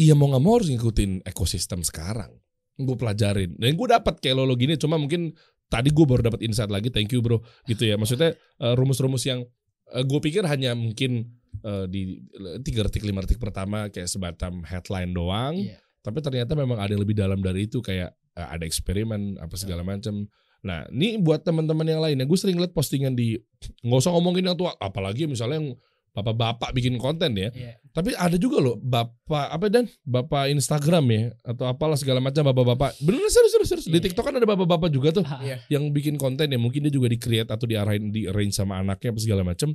[0.00, 2.32] iya mau nggak mau harus ngikutin ekosistem sekarang.
[2.80, 3.52] Gue pelajarin.
[3.60, 5.36] Dan gue dapat kayak lo, lo gini, cuma mungkin
[5.74, 6.94] tadi gue baru dapat insight lagi.
[6.94, 7.98] Thank you bro, gitu ya.
[7.98, 9.42] Maksudnya eh, rumus-rumus yang
[9.90, 11.34] gue pikir hanya mungkin
[11.66, 12.22] eh, di
[12.62, 15.58] tiga detik lima detik pertama kayak sebatam headline doang.
[15.58, 15.82] Iya.
[16.04, 19.82] Tapi ternyata memang ada yang lebih dalam dari itu kayak eh, ada eksperimen apa segala
[19.82, 20.30] macam.
[20.64, 22.24] Nah, ini buat teman-teman yang lain.
[22.24, 23.36] Gue sering lihat postingan di
[23.84, 25.68] nggak usah ngomongin yang tua, apalagi misalnya yang
[26.14, 27.50] bapak-bapak bikin konten ya.
[27.50, 27.74] Iya.
[27.90, 33.02] Tapi ada juga loh bapak apa dan bapak Instagram ya atau apalah segala macam bapak-bapak.
[33.02, 33.86] Bener serius serius serius.
[33.86, 34.02] Di Iya.
[34.06, 35.58] TikTok kan ada bapak-bapak juga tuh Ah, Iya.
[35.68, 39.10] yang bikin konten ya mungkin dia juga di create atau diarahin di arrange sama anaknya
[39.10, 39.74] apa segala macam.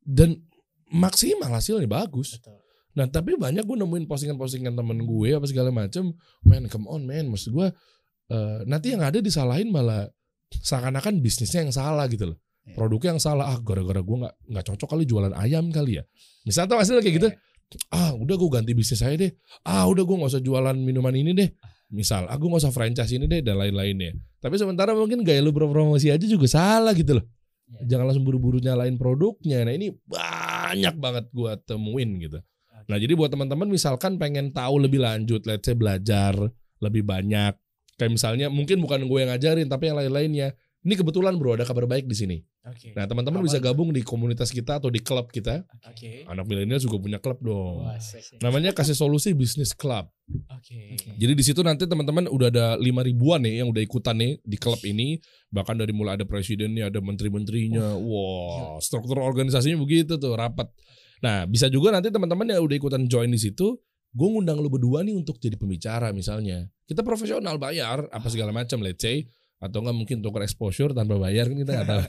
[0.00, 0.40] Dan
[0.88, 2.40] maksimal hasilnya bagus.
[2.40, 2.64] Betul.
[2.96, 7.28] Nah tapi banyak gue nemuin postingan-postingan temen gue apa segala macem, man come on man,
[7.28, 7.68] maksud gue
[8.28, 10.08] eh, nanti yang ada disalahin malah
[10.50, 12.76] seakan-akan bisnisnya yang salah gitu loh, Iya.
[12.76, 16.04] produknya yang salah, ah gara-gara gue nggak nggak cocok kali jualan ayam kali ya,
[16.44, 17.28] misalnya tuh hasilnya kayak gitu,
[17.88, 19.32] ah udah gue ganti bisnis saya deh,
[19.64, 21.48] ah udah gue nggak usah jualan minuman ini deh,
[21.88, 24.12] misal, ah gue nggak usah franchise ini deh dan lain-lainnya,
[24.44, 27.24] tapi sementara mungkin gaya lu berpromosi aja juga salah gitu loh,
[27.68, 27.96] Iya.
[27.96, 32.40] jangan langsung buru-buru nyalain produknya, nah ini banyak banget gue temuin gitu.
[32.88, 36.32] Nah jadi buat teman-teman misalkan pengen tahu lebih lanjut, let's say belajar
[36.80, 37.52] lebih banyak,
[38.00, 40.56] kayak misalnya mungkin bukan gue yang ngajarin tapi yang lain-lainnya.
[40.78, 42.38] Ini kebetulan bro ada kabar baik di sini.
[42.62, 42.94] Oke.
[42.94, 45.66] Nah teman-teman bisa gabung di komunitas kita atau di klub kita.
[45.82, 46.22] Oke.
[46.30, 47.82] Anak milenial juga punya klub dong.
[47.82, 47.98] Wah.
[48.38, 50.06] Namanya kasih solusi bisnis club.
[50.54, 50.94] Oke.
[50.94, 51.18] Oke.
[51.18, 54.54] Jadi di situ nanti teman-teman udah ada lima ribuan nih yang udah ikutan nih di
[54.54, 55.18] klub ini.
[55.50, 57.98] Bahkan dari mulai ada presidennya, ada menteri-menterinya.
[57.98, 60.70] Wah, struktur organisasinya begitu tuh rapat.
[61.26, 63.74] Nah, bisa juga nanti teman-teman yang udah ikutan join di situ,
[64.14, 66.70] gue ngundang lu berdua nih untuk jadi pembicara misalnya.
[66.86, 69.26] Kita profesional bayar apa segala macam, let's say
[69.58, 72.02] atau enggak mungkin tukar exposure tanpa bayar kan kita nggak tahu.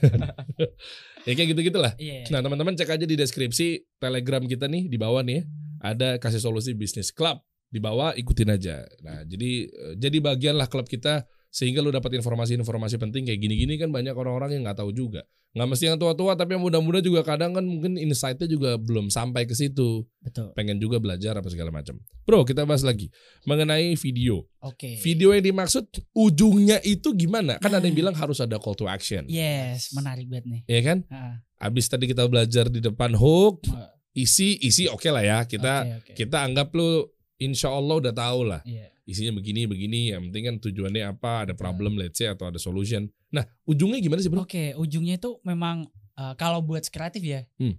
[1.28, 1.92] ya kayak gitu gitulah.
[1.98, 2.30] Iya.
[2.30, 5.42] Nah teman-teman cek aja di deskripsi telegram kita nih di bawah nih ya.
[5.82, 8.86] ada kasih solusi bisnis club di bawah ikutin aja.
[9.02, 13.74] Nah jadi eh, jadi bagian lah klub kita sehingga lu dapat informasi-informasi penting kayak gini-gini
[13.74, 15.26] kan banyak orang-orang yang nggak tahu juga.
[15.50, 19.50] Nggak mesti yang tua-tua tapi yang muda-muda juga kadang kan mungkin insight-nya juga belum sampai
[19.50, 20.06] ke situ.
[20.22, 20.54] Betul.
[20.54, 21.98] Pengen juga belajar apa segala macam.
[22.22, 23.10] Bro kita bahas lagi
[23.50, 24.46] mengenai video.
[24.62, 25.02] Oke.
[25.02, 27.58] Video yang dimaksud ujungnya itu gimana?
[27.58, 29.26] Kan ada yang bilang harus ada call to action.
[29.26, 30.62] Yes, menarik banget nih.
[30.70, 30.98] Iya kan?
[31.10, 33.66] Ah, Abis tadi kita belajar di depan hook,
[34.14, 35.38] isi isi oke lah ya.
[35.50, 36.12] Kita oke, oke.
[36.14, 37.10] kita anggap lu
[37.42, 38.86] insya Allah udah tahu lah Iya.
[39.08, 40.00] Isinya begini begini.
[40.12, 43.08] Yang penting kan tujuannya apa, ada problem let's say atau ada solution.
[43.32, 44.44] Nah ujungnya gimana sih bro?
[44.44, 47.76] Oke, ujungnya itu memang uh, kalau buat kreatif ya Hmm.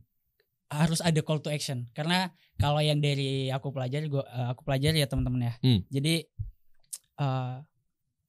[0.71, 1.91] harus ada call to action.
[1.91, 5.53] Karena kalau yang dari aku pelajari, gua uh, aku pelajari ya teman-teman ya.
[5.59, 5.79] Hmm.
[5.91, 6.23] Jadi
[7.19, 7.59] uh,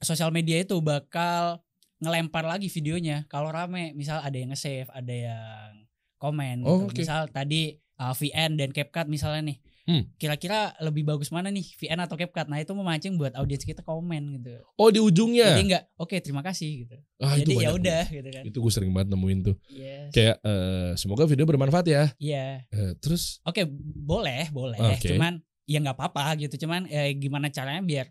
[0.03, 1.63] sosial media itu bakal
[2.03, 3.95] ngelempar lagi videonya kalau rame.
[3.95, 5.87] Misal ada yang nge-save, ada yang
[6.19, 6.67] komen.
[6.67, 6.91] Oh, gitu.
[6.91, 6.99] oke.
[7.07, 10.07] Misal tadi uh, VN dan CapCut misalnya nih Hmm.
[10.15, 12.47] Kira-kira lebih bagus mana nih VN atau CapCut?
[12.47, 14.63] Nah itu memancing buat audiens kita komen gitu.
[14.79, 15.59] Oh di ujungnya.
[15.59, 16.97] Jadi enggak, oke terima kasih gitu.
[17.19, 18.43] ah, Jadi ya udah gitu kan.
[18.47, 19.57] Itu gue sering banget nemuin tuh.
[19.67, 20.15] Yes.
[20.15, 22.05] Kayak eh, semoga video bermanfaat ya.
[22.23, 22.63] Iya.
[22.71, 23.67] Eh, terus Oke,
[24.07, 24.79] boleh, boleh.
[24.79, 25.19] Oke.
[25.19, 26.63] Cuman ya nggak apa-apa gitu.
[26.63, 28.07] Cuman eh, gimana caranya biar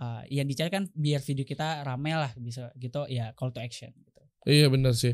[0.00, 3.92] eh, yang dicari kan biar video kita rame lah bisa gitu ya call to action
[3.92, 4.20] gitu.
[4.48, 5.12] iya benar sih.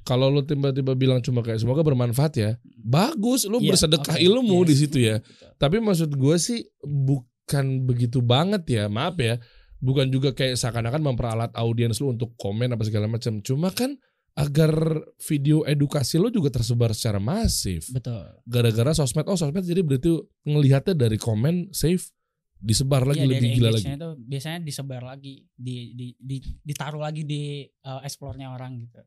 [0.00, 3.44] Kalau lu tiba-tiba bilang cuma kayak semoga bermanfaat ya, bagus.
[3.44, 5.16] Lu Iya, bersedekah oke, ilmu yes, di situ ya.
[5.60, 9.36] Tapi maksud gue sih bukan begitu banget ya, maaf ya.
[9.80, 13.40] Bukan juga kayak seakan-akan memperalat audiens lu untuk komen apa segala macam.
[13.40, 13.96] Cuma kan
[14.36, 17.88] agar video edukasi lu juga tersebar secara masif.
[17.92, 18.24] Betul.
[18.48, 20.16] Gara-gara sosmed, oh sosmed jadi berarti
[20.48, 22.00] ngelihatnya dari komen save
[22.56, 23.84] disebar lagi Iya, lebih gila lagi.
[23.88, 29.00] itu biasanya disebar lagi, di, di, di ditaruh lagi di eh, explore-nya orang gitu.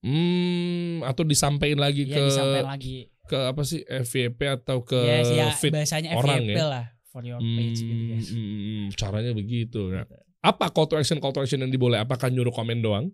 [0.00, 2.96] Hmm, atau disampaikan lagi Iya ke disampaikan lagi.
[3.24, 6.66] ke apa sih FYP atau ke yes, ya feed bahasanya orang FYP ya?
[6.66, 8.28] lah for your page gitu Hmm, guys.
[8.28, 9.80] hmm, hmm, caranya begitu.
[9.88, 10.06] Nah,
[10.40, 11.96] apa call to action call to action yang diboleh?
[11.96, 13.12] Apakah nyuruh komen doang?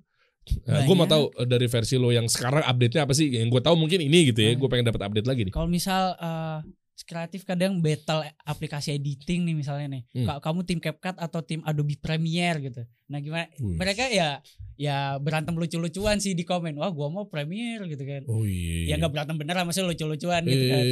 [0.62, 3.26] Nah, gue mau tahu eh, dari versi lo yang sekarang update-nya apa sih?
[3.28, 4.54] Yang gue tahu mungkin ini gitu ya.
[4.54, 4.62] Hmm.
[4.62, 5.50] Gue pengen dapat update lagi nih.
[5.50, 6.58] Kalau misal eh
[7.02, 10.02] kreatif kadang battle aplikasi editing nih misalnya nih.
[10.14, 10.26] Hmm.
[10.26, 12.82] Ka- Kamu tim CapCut atau tim Adobe Premiere gitu.
[13.06, 13.46] Nah, gimana?
[13.58, 13.76] Wih.
[13.76, 14.40] Mereka ya
[14.74, 16.72] ya berantem lucu-lucuan sih di komen.
[16.74, 18.24] Wah, gua mau Premiere gitu kan.
[18.26, 18.90] Oh iya.
[18.90, 20.84] Ya nggak berantem beneran maksudnya lucu-lucuan gitu kan.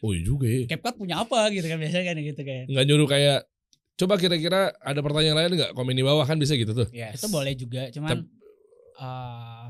[0.00, 0.64] Oh iya juga ya.
[0.68, 2.64] CapCut punya apa gitu kan biasanya kan gitu kan.
[2.66, 3.40] Nggak nyuruh kayak
[3.98, 5.74] Coba kira-kira ada pertanyaan lain nggak?
[5.74, 6.86] Komen di bawah kan bisa gitu tuh.
[6.94, 7.18] Yes.
[7.18, 8.30] Itu boleh juga, cuman Tep-
[8.96, 9.68] eh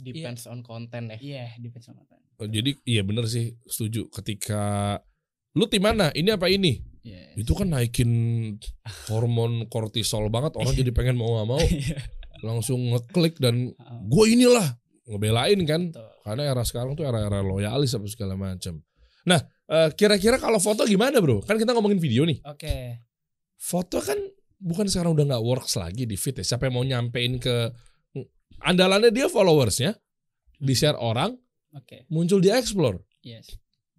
[0.00, 1.18] Depends on content ya.
[1.20, 2.23] iya depends on content.
[2.38, 4.10] Oh, Jadi iya bener sih setuju.
[4.10, 4.96] Ketika
[5.54, 6.10] lu tim mana?
[6.10, 6.82] Ini apa ini?
[7.04, 7.36] Yes.
[7.36, 8.10] Itu kan naikin
[9.06, 10.56] hormon kortisol banget.
[10.56, 12.00] Orang jadi pengen mau nggak mau Iya.
[12.42, 14.00] langsung ngeklik dan Heeh.
[14.08, 14.68] gue inilah
[15.06, 15.82] ngebelain kan.
[15.92, 16.08] Betul.
[16.24, 18.80] Karena era sekarang tuh era-era loyalis apa segala macam.
[19.24, 21.44] Nah, eh, kira-kira kalau foto gimana bro?
[21.44, 22.40] Kan kita ngomongin video nih.
[22.44, 23.04] Oke.
[23.56, 24.16] Foto kan
[24.56, 26.56] bukan sekarang udah nggak works lagi di feed ya.
[26.56, 27.68] Siapa yang mau nyampein ke
[28.60, 29.92] andalannya dia followersnya,
[30.56, 31.36] di share orang,
[31.74, 32.06] Oke.
[32.06, 33.02] muncul di explore.
[33.20, 33.50] Yes.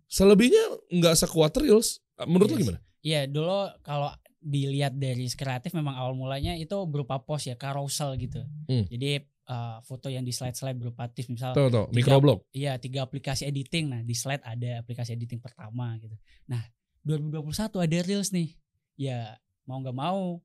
[0.08, 2.00] Selebihnya nggak sekuat reels.
[2.22, 2.60] Menurut Yes.
[2.60, 2.80] gimana?
[3.02, 4.10] Iya, dulu kalau
[4.40, 8.40] dilihat dari kreatif memang awal mulanya itu berupa post ya, carousel gitu.
[8.66, 8.86] Hmm.
[8.88, 12.42] Jadi eh, foto yang di slide-slide berupa tips misal Tuh tuh, Tiga- microblog.
[12.50, 13.86] Iya tiga aplikasi editing.
[13.88, 16.18] Nah di slide ada aplikasi editing pertama gitu.
[16.46, 16.66] Nah
[17.04, 18.58] 2021 ada reels nih.
[18.96, 20.42] Ya mau nggak mau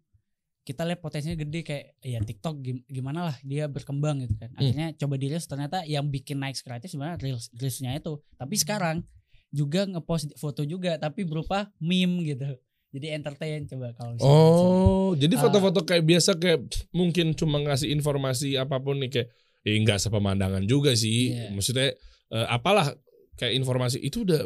[0.61, 4.53] kita lihat potensinya gede kayak ya TikTok gim- gimana lah dia berkembang gitu kan.
[4.55, 8.20] Akhirnya coba di reels ternyata yang bikin naik kreatif sebenarnya reels reelsnya itu.
[8.37, 9.03] Tapi sekarang
[9.51, 12.46] juga ngepost foto juga tapi berupa meme gitu.
[12.90, 14.35] Jadi entertain coba kalau misalnya.
[14.35, 15.40] Oh, jadi Ah.
[15.42, 19.29] foto-foto kayak biasa kayak mungkin cuma ngasih informasi apa pun nih kayak
[19.62, 21.35] ya enggak sepemandangan juga sih.
[21.35, 21.55] Iya.
[21.55, 21.88] Maksudnya
[22.31, 22.94] eh, apalah
[23.35, 24.44] kayak informasi itu udah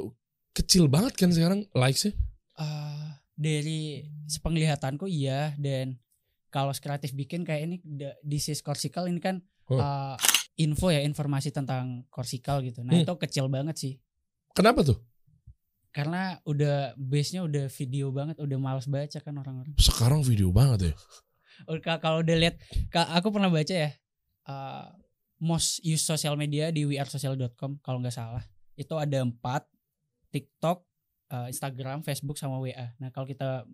[0.54, 2.14] kecil banget kan sekarang likes-nya.
[2.54, 5.98] Eh, dari sepenglihatanku iya dan
[6.54, 7.76] kalau kreatif bikin kayak ini
[8.30, 9.74] is Corsical ini kan Oh.
[9.74, 10.14] eh,
[10.60, 12.84] info ya informasi tentang Corsical gitu.
[12.84, 13.02] Nah Hmm.
[13.02, 13.94] itu kecil banget sih
[14.52, 15.02] Kenapa tuh?
[15.90, 19.74] karena udah base-nya udah video banget, udah males baca kan orang-orang.
[19.76, 20.94] Sekarang video banget ya.
[21.86, 22.58] Ka- Kalau udah lihat,
[22.92, 23.90] aku pernah baca ya
[24.44, 24.86] eh,
[25.40, 28.42] most use social media di wearesocial.com kalau nggak salah
[28.74, 29.64] itu ada empat
[30.28, 30.82] TikTok,
[31.30, 32.92] eh, Instagram, Facebook sama WA.
[32.98, 33.64] Nah kalau kita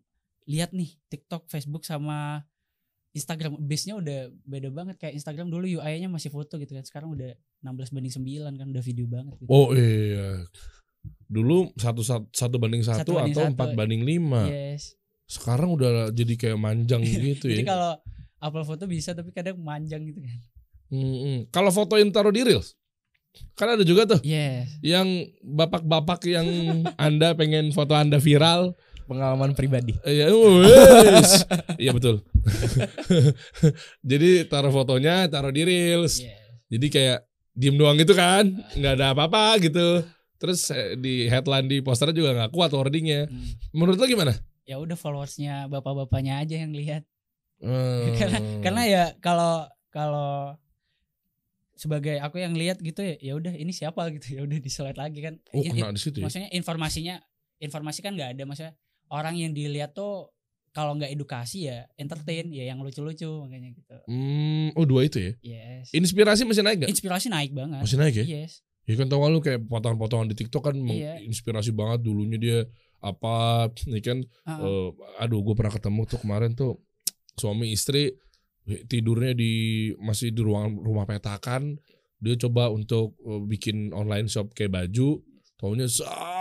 [0.45, 2.45] lihat nih TikTok, Facebook sama
[3.11, 7.35] Instagram base-nya udah beda banget kayak Instagram dulu UI-nya masih foto gitu kan sekarang udah
[7.61, 9.51] 16 banding 9 kan udah video banget gitu.
[9.51, 10.47] Oh iya.
[11.27, 14.47] Dulu satu satu, satu banding satu, Satu banding atau empat banding lima.
[14.47, 14.95] Yes.
[15.27, 17.69] Sekarang udah jadi kayak manjang gitu Jadi ya.
[17.75, 17.93] kalau
[18.39, 20.39] upload foto bisa tapi kadang manjang gitu kan.
[20.91, 21.47] Mm-mm.
[21.51, 22.75] Kalau foto yang taruh di reels,
[23.55, 24.71] kan ada juga tuh Yes.
[24.83, 25.07] yang
[25.43, 26.47] bapak-bapak yang
[26.99, 28.75] anda pengen foto anda viral.
[29.11, 29.99] Pengalaman pribadi.
[30.07, 30.31] Iya.
[31.83, 32.23] Iya betul.
[34.11, 36.23] Jadi taruh fotonya, taruh di reels.
[36.71, 38.47] Jadi kayak diem doang gitu kan,
[38.79, 40.07] nggak ada apa-apa gitu.
[40.39, 43.27] Terus eh, di headline di posternya juga nggak kuat wordingnya.
[43.27, 43.51] Hmm.
[43.75, 44.33] Menurut lo gimana?
[44.63, 47.03] Ya udah followersnya bapak-bapaknya aja yang lihat.
[47.59, 48.15] Hmm.
[48.21, 50.55] karena karena ya kalau kalau
[51.75, 55.01] sebagai aku yang lihat gitu ya ya udah ini siapa gitu ya udah di slide
[55.01, 56.29] lagi kan oh kena di situ ya.
[56.29, 57.17] maksudnya informasinya
[57.57, 58.77] informasi kan nggak ada maksudnya
[59.11, 60.31] orang yang dilihat tuh
[60.71, 65.33] kalau nggak edukasi ya entertain ya yang lucu-lucu makanya gitu Hmm, oh dua itu ya.
[65.41, 66.91] yes Inspirasi masih naik gak?
[66.91, 68.27] inspirasi naik banget Masih naik ya?
[68.39, 71.19] yes Ya kan tau lu kayak potongan-potongan di TikTok kan Iya.
[71.19, 72.59] menginspirasi banget dulunya dia
[72.99, 74.89] apa ini kan Ah, eh,
[75.19, 76.79] aduh gue pernah ketemu tuh kemarin tuh
[77.35, 78.15] suami istri
[78.87, 79.53] tidurnya di
[79.97, 81.79] masih di ruang rumah petakan
[82.17, 85.19] dia coba untuk eh, bikin online shop kayak baju
[85.57, 86.40] taunya saat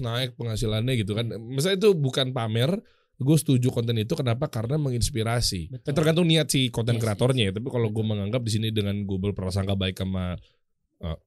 [0.00, 1.28] naik penghasilannya gitu kan.
[1.40, 2.78] Misalnya itu bukan pamer,
[3.14, 4.50] gue setuju konten itu kenapa?
[4.50, 5.70] Karena menginspirasi.
[5.70, 5.88] Betul.
[5.90, 7.52] Ya, tergantung niat si konten Yes, kreatornya ya.
[7.54, 10.34] Tapi kalau gue menganggap di sini dengan gue berprasangka baik sama
[11.00, 11.18] eh,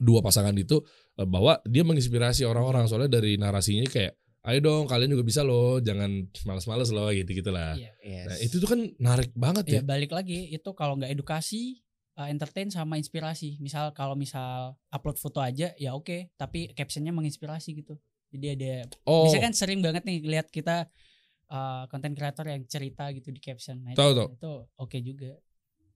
[0.00, 0.80] dua pasangan itu
[1.16, 5.82] eh, bahwa dia menginspirasi orang-orang soalnya dari narasinya kayak ayo dong kalian juga bisa loh
[5.82, 7.90] jangan males-males loh gitu gitulah Iya.
[7.98, 8.26] Yes.
[8.30, 11.82] nah itu tuh kan narik banget ya Ya balik lagi itu kalau nggak edukasi,
[12.16, 13.56] uh, entertain sama inspirasi.
[13.58, 17.94] Misal kalau misal upload foto aja ya oke, tapi captionnya menginspirasi gitu.
[18.26, 18.72] Jadi ada
[19.04, 20.90] oh Biasanya kan sering banget nih lihat kita
[21.86, 23.78] konten kreator yang cerita gitu di caption.
[23.78, 24.28] Nah, Tahu, itu, tahu.
[24.34, 25.30] itu oke juga.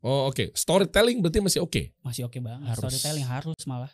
[0.00, 2.70] oh oke storytelling berarti masih oke Masih oke banget.
[2.70, 2.78] Harus.
[2.80, 3.90] Storytelling harus malah.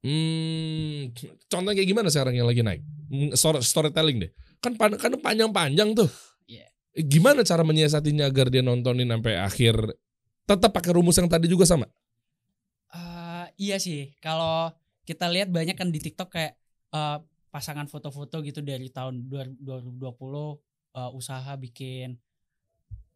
[0.00, 1.10] Hmm,
[1.46, 2.82] contohnya kayak gimana sekarang yang lagi naik?
[3.10, 4.30] Hmm, story- Storytelling deh.
[4.58, 6.06] Kan pan- kan panjang-panjang tuh.
[6.46, 6.66] Iya.
[6.94, 9.74] Eh, Gimana cara menyiasatinya agar dia nontonin sampai akhir?
[10.46, 11.90] Tetap pakai rumus yang tadi juga sama.
[12.94, 14.70] Eh, iya sih, kalau
[15.02, 16.54] kita lihat banyak kan di TikTok kayak
[16.94, 17.18] eh,
[17.50, 19.98] pasangan foto-foto gitu dari tahun 2020
[20.94, 22.14] eh, usaha bikin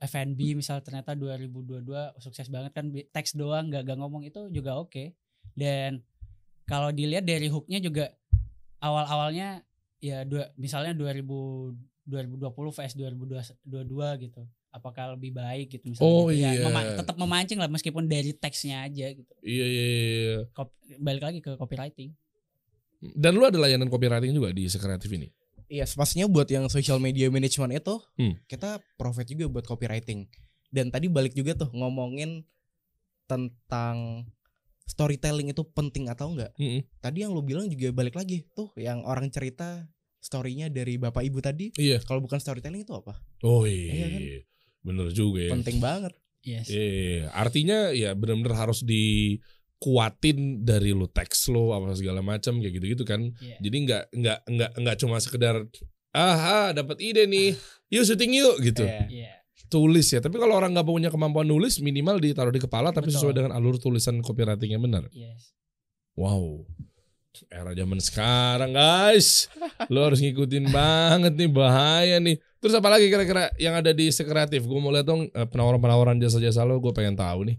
[0.00, 1.84] F&B misal ternyata 2022
[2.24, 5.14] sukses banget kan teks doang nggak nggak ngomong itu juga oke.
[5.54, 6.02] Dan
[6.66, 8.08] kalau dilihat dari hooknya juga
[8.80, 9.60] awal-awalnya
[10.00, 11.76] ya dua, misalnya 2000
[12.10, 16.40] 2020 vs 2022 gitu apakah lebih baik gitu misalnya Oh, gitu.
[16.40, 16.62] Ya, iya.
[16.62, 20.36] mema- tetap memancing lah meskipun dari teksnya aja gitu Iya, iya, iya.
[20.50, 22.14] Kop- balik lagi ke copywriting
[23.00, 25.32] Dan lu ada layanan copywriting juga di Sekreatif ini?
[25.66, 28.36] Yes, pastinya buat yang social media management itu Hmm.
[28.44, 30.28] kita profit juga buat copywriting.
[30.68, 32.44] Dan tadi balik juga tuh ngomongin
[33.24, 34.26] tentang
[34.84, 36.50] storytelling itu penting atau enggak.
[36.56, 36.82] Mm-mm.
[36.98, 39.86] Tadi yang lu bilang juga balik lagi tuh yang orang cerita
[40.18, 41.70] storynya dari bapak ibu tadi.
[41.72, 42.02] Iya.
[42.02, 43.16] Kalau bukan storytelling itu apa?
[43.40, 44.06] Oh Iya iya.
[44.06, 44.20] kan?
[44.80, 45.52] Bener juga ya.
[45.52, 46.12] Penting banget.
[46.40, 52.80] yes Iya, artinya ya benar-benar harus dikuatin dari lu teks lo apa segala macam kayak
[52.80, 53.28] gitu-gitu kan.
[53.40, 53.56] Iya.
[53.60, 55.68] Jadi nggak nggak nggak nggak cuma sekedar
[56.16, 57.54] aha dapat ide nih,
[57.92, 58.88] yuk syuting yuk gitu.
[58.88, 59.04] Iya.
[59.08, 59.32] Iya.
[59.70, 60.18] Tulis ya.
[60.24, 63.20] Tapi kalau orang nggak punya kemampuan nulis, minimal ditaruh di kepala tapi Betul.
[63.20, 65.06] sesuai dengan alur tulisan copywriting yang benar.
[65.12, 65.52] yes
[66.18, 66.66] Wow.
[67.48, 69.48] Era zaman sekarang guys.
[69.88, 72.36] Lo harus ngikutin banget nih bahaya nih.
[72.60, 74.68] Terus apa lagi kira-kira yang ada di sekreatif?
[74.68, 76.76] Gue mau lihat dong eh, penawaran-penawaran jasa-jasa lo.
[76.76, 77.56] Gue pengen tahu nih.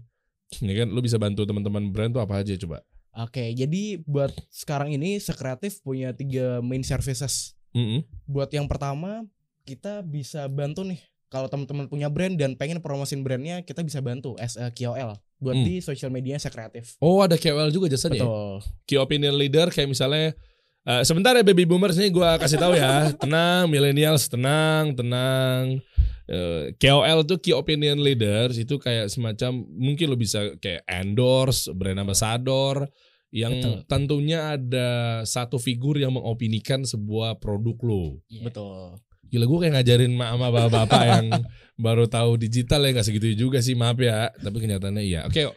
[0.62, 2.84] Ini kan lo bisa bantu teman-teman brand tuh apa aja coba?
[3.12, 7.52] Oke, jadi buat sekarang ini Sekreatif punya tiga main services.
[7.76, 8.04] Mm-mm.
[8.24, 9.24] Buat yang pertama,
[9.68, 11.00] kita bisa bantu nih.
[11.32, 15.56] Kalau teman-teman punya brand dan pengen promosin brandnya, kita bisa bantu as a KOL buat
[15.56, 15.64] Hmm.
[15.64, 17.00] di social media Sekreatif.
[17.00, 18.20] Oh ada KOL juga jasanya.
[18.20, 18.22] ya?
[18.22, 18.52] Betul.
[18.84, 20.36] Key opinion leader kayak misalnya
[20.82, 23.08] eh, sebentar ya baby boomers nih gue kasih tahu ya.
[23.22, 25.80] tenang millennials tenang tenang.
[26.24, 31.98] Eh, KOL tuh key opinion leaders itu kayak semacam mungkin lo bisa kayak endorse brand
[31.98, 32.86] ambassador
[33.32, 33.76] yang Betul.
[33.86, 34.88] tentunya ada
[35.24, 38.04] satu figur yang mengopinikan sebuah produk lo.
[38.28, 38.44] Iya.
[38.44, 39.00] Betul.
[39.32, 41.26] Gila gue kayak ngajarin mak sama bapak-bapak yang
[41.80, 44.28] baru tahu digital ya nggak segitu juga sih maaf ya.
[44.28, 45.24] Tapi kenyataannya iya.
[45.24, 45.48] Oke.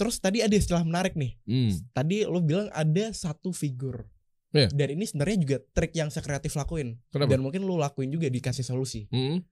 [0.00, 1.36] Terus tadi ada istilah menarik nih.
[1.44, 1.68] Hmm.
[1.92, 4.08] Tadi lo bilang ada satu figur.
[4.54, 4.70] Iya.
[4.70, 6.96] Dan ini sebenarnya juga trik yang Sekreatif lakuin.
[7.10, 7.28] Kenapa?
[7.34, 9.10] Dan mungkin lo lakuin juga dikasih solusi.
[9.10, 9.42] Mm-mm.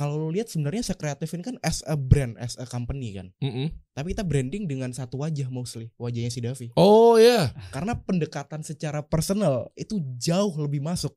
[0.00, 3.36] Kalau lo lihat sebenarnya Sekreatif ini kan as a brand, as a company kan.
[3.44, 3.68] Mm-mm.
[3.92, 6.72] Tapi kita branding dengan satu wajah mostly, wajahnya si Davi.
[6.72, 7.52] Oh ya.
[7.68, 11.12] Karena pendekatan secara personal itu jauh lebih masuk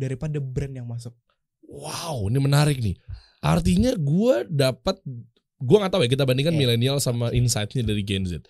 [0.00, 1.12] daripada brand yang masuk.
[1.62, 2.96] Wow, ini menarik nih.
[3.38, 4.98] Artinya gue dapat,
[5.56, 6.60] gue nggak tahu ya kita bandingkan Iya.
[6.64, 8.40] milenial sama insight-nya dari Gen Z.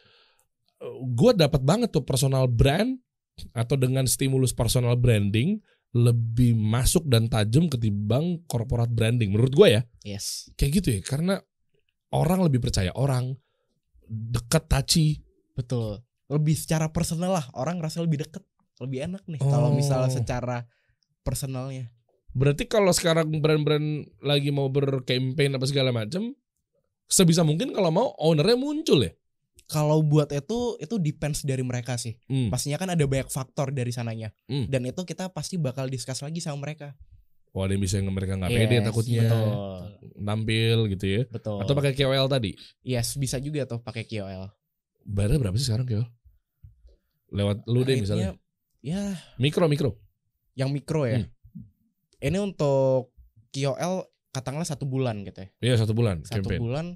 [1.13, 2.97] Gue dapat banget tuh personal brand
[3.53, 9.35] atau dengan stimulus personal branding lebih masuk dan tajam ketimbang corporate branding.
[9.35, 10.49] Menurut gue ya, Yes.
[10.55, 11.01] kayak gitu ya.
[11.03, 11.35] Karena
[12.11, 13.35] orang lebih percaya orang,
[14.07, 15.21] dekat touchy.
[15.53, 16.01] Betul.
[16.31, 18.43] Lebih secara personal lah, orang ngerasa lebih deket,
[18.79, 19.77] lebih enak nih kalau Oh.
[19.77, 20.63] misalnya secara
[21.23, 21.93] personalnya.
[22.31, 26.31] Berarti kalau sekarang brand-brand lagi mau bercampaign apa segala macam,
[27.11, 29.13] sebisa mungkin kalau mau ownernya muncul ya.
[29.71, 32.19] Kalau buat itu itu depends dari mereka sih.
[32.27, 32.51] Hmm.
[32.51, 34.35] Pastinya kan ada banyak faktor dari sananya.
[34.51, 34.67] Hmm.
[34.67, 36.95] Dan itu kita pasti bakal discuss lagi sama mereka.
[37.51, 39.51] Oh ada yang bisa yang mereka nggak pede Yes, takutnya Betul.
[40.23, 41.23] tampil gitu ya.
[41.27, 41.59] Betul.
[41.67, 42.55] Atau pakai KOL tadi.
[42.87, 44.51] Yes, bisa juga tuh pakai KOL.
[45.03, 46.07] Bayarnya berapa sih sekarang KOL?
[47.35, 48.39] Lewat lu deh misalnya.
[48.83, 49.99] Ya, Mikro mikro.
[50.61, 51.25] Yang mikro ya.
[51.25, 51.33] Hmm.
[52.21, 53.17] Ini untuk
[53.49, 55.49] KOL katakanlah satu bulan gitu ya.
[55.73, 56.61] Iya satu bulan Satu campaign.
[56.61, 56.87] bulan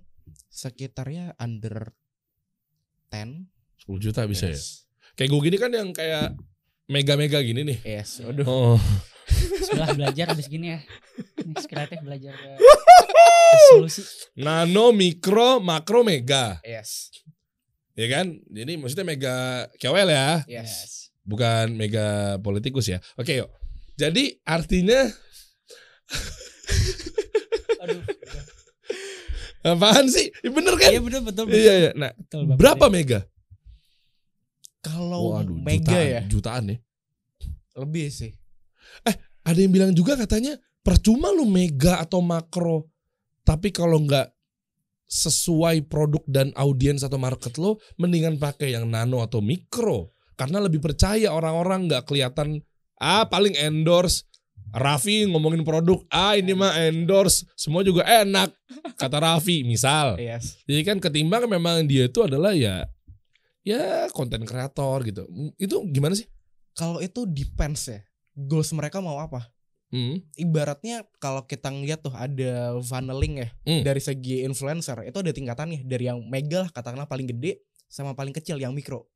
[0.52, 1.96] sekitarnya under
[3.08, 3.48] 10
[3.88, 4.56] 10 juta bisa ya.
[4.58, 4.84] yes.
[5.14, 6.34] Kayak gue gini kan yang kayak
[6.90, 7.78] mega-mega gini nih.
[7.82, 8.44] Yes, waduh.
[8.74, 8.80] Oh.
[9.64, 10.84] setelah belajar habis gini ya
[11.48, 14.04] Next kreatif belajar ke ke solusi
[14.36, 16.60] Nano, mikro, makro, mega.
[16.60, 17.08] Yes.
[17.96, 18.36] Ya kan?
[18.44, 20.44] Jadi maksudnya mega KOL ya.
[20.44, 21.08] Yes.
[21.24, 23.00] Bukan mega politikus ya.
[23.16, 23.50] Oke yuk.
[23.96, 25.08] Jadi artinya
[27.84, 28.00] Aduh.
[29.64, 30.28] apaan sih?
[30.44, 30.90] Ya, Bener kan?
[30.92, 31.44] Iya betul betul.
[31.48, 31.58] betul.
[31.58, 31.90] Iya iya.
[31.96, 32.58] Nah, Betul, Bapak.
[32.60, 33.20] berapa mega?
[34.84, 36.78] Kalau Waduh, mega jutaan, ya jutaan ya.
[37.80, 38.32] lebih sih.
[39.44, 42.88] Ada yang bilang juga katanya percuma lu mega atau makro,
[43.44, 44.28] tapi kalau nggak
[45.04, 50.78] sesuai produk dan audiens atau market lo, mendingan pakai yang nano atau mikro, karena lebih
[50.82, 52.62] percaya orang-orang nggak kelihatan
[52.99, 54.26] ah paling endorse.
[54.74, 58.51] Raffi ngomongin produk, ah ini mah endorse, semua juga enak,
[58.99, 60.18] kata Raffi misal.
[60.18, 60.59] Yes.
[60.66, 62.82] Jadi kan ketimbang memang dia itu adalah ya
[63.62, 65.30] ya konten kreator gitu.
[65.62, 66.26] Itu gimana sih?
[66.74, 68.03] Kalau itu depends ya.
[68.35, 69.47] Goals mereka mau apa?
[69.95, 70.18] Hmm.
[70.35, 73.87] Ibaratnya kalau kita ngeliat tuh ada funneling ya Hmm.
[73.87, 78.35] dari segi influencer itu ada tingkatannya dari yang mega lah katakanlah paling gede sama paling
[78.35, 79.07] kecil yang mikro.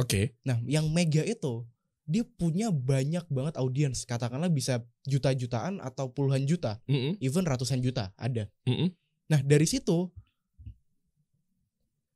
[0.00, 0.36] Oke.
[0.46, 1.66] Nah, yang mega itu
[2.02, 7.16] dia punya banyak banget audiens, katakanlah bisa juta-jutaan atau puluhan juta, Mm-mm.
[7.22, 8.50] even ratusan juta ada.
[8.66, 8.90] Mm-mm.
[9.30, 10.10] Nah, dari situ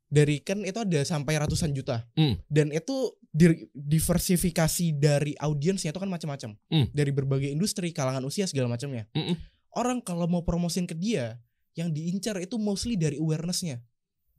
[0.06, 2.06] dari kan itu ada sampai ratusan juta.
[2.14, 2.38] Hmm.
[2.46, 6.54] Dan itu di- diversifikasi dari audiensnya itu kan macam-macam.
[6.70, 6.86] Hmm.
[6.94, 9.10] Dari berbagai industri, kalangan usia segala macamnya.
[9.12, 9.34] Mm-mm.
[9.76, 11.42] Orang kalau mau promosin ke dia,
[11.76, 13.82] yang diincar itu mostly dari awarenessnya.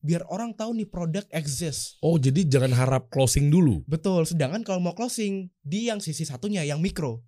[0.01, 1.97] Biar orang tahu nih produk exist.
[2.05, 3.81] Oh jadi jangan harap closing dulu.
[3.89, 4.23] Betul.
[4.29, 7.25] Sedangkan kalau mau closing, di yang sisi satunya yang mikro.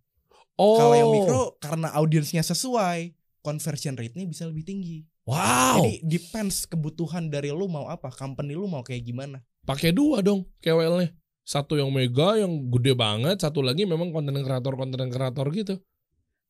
[0.59, 0.78] Oh.
[0.78, 5.07] Kalau yang mikro karena audiensnya sesuai, conversion rate-nya bisa lebih tinggi.
[5.30, 5.86] Wow.
[5.86, 9.39] Jadi depends kebutuhan dari lu mau apa, company lu mau kayak gimana.
[9.63, 11.13] Pakai dua dong KWL-nya.
[11.45, 15.82] Satu yang mega yang gede banget, satu lagi memang konten kreator konten kreator gitu.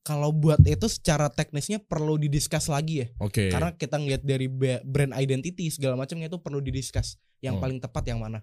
[0.02, 3.08] Kalau buat itu secara teknisnya perlu didiskus lagi ya.
[3.20, 3.52] Oke.
[3.52, 4.47] Karena kita ngeliat dari
[4.82, 7.20] brand identity segala macamnya itu perlu didiskus.
[7.39, 7.62] Yang Oh.
[7.62, 8.41] paling tepat yang mana.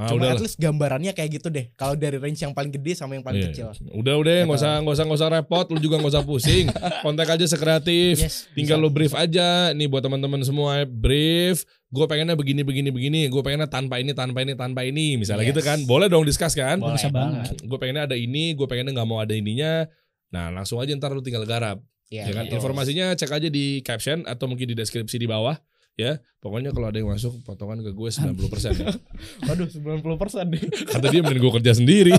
[0.00, 0.32] Ah, Cuma udahlah.
[0.32, 1.68] at least gambarannya kayak gitu deh.
[1.76, 3.48] Kalau dari range yang paling gede sama yang paling Iya.
[3.52, 3.66] kecil.
[3.92, 6.66] Udah udah nggak usah nggak usah nggak usah repot, lu juga nggak usah pusing.
[7.04, 8.16] Kontak aja sekreatif.
[8.16, 8.48] Yes.
[8.50, 11.68] Tinggal Bisa, lu brief aja nih buat teman-teman semua brief.
[11.86, 13.20] Gue pengennya begini begini begini.
[13.28, 15.20] Gue pengennya tanpa ini tanpa ini tanpa ini.
[15.20, 15.52] Misalnya Yes.
[15.52, 15.78] gitu kan.
[15.84, 16.80] Boleh dong discuss kan?
[16.80, 17.60] Boleh Bisa banget.
[17.60, 18.56] Gue pengennya ada ini.
[18.56, 19.84] Gue pengennya nggak mau ada ininya.
[20.30, 21.82] Nah langsung aja ntar lu tinggal garap.
[22.10, 22.44] Iya, ya kan?
[22.50, 22.56] betul.
[22.58, 25.54] Informasinya cek aja di caption atau mungkin di deskripsi di bawah.
[25.98, 28.32] Ya, pokoknya kalau ada yang masuk potongan ke gue 90%
[28.72, 28.88] ya.
[29.52, 30.62] Waduh 90% deh.
[30.96, 32.14] Kata dia mending gue kerja sendiri.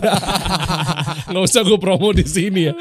[1.31, 2.73] Nggak usah gue promo di sini ya.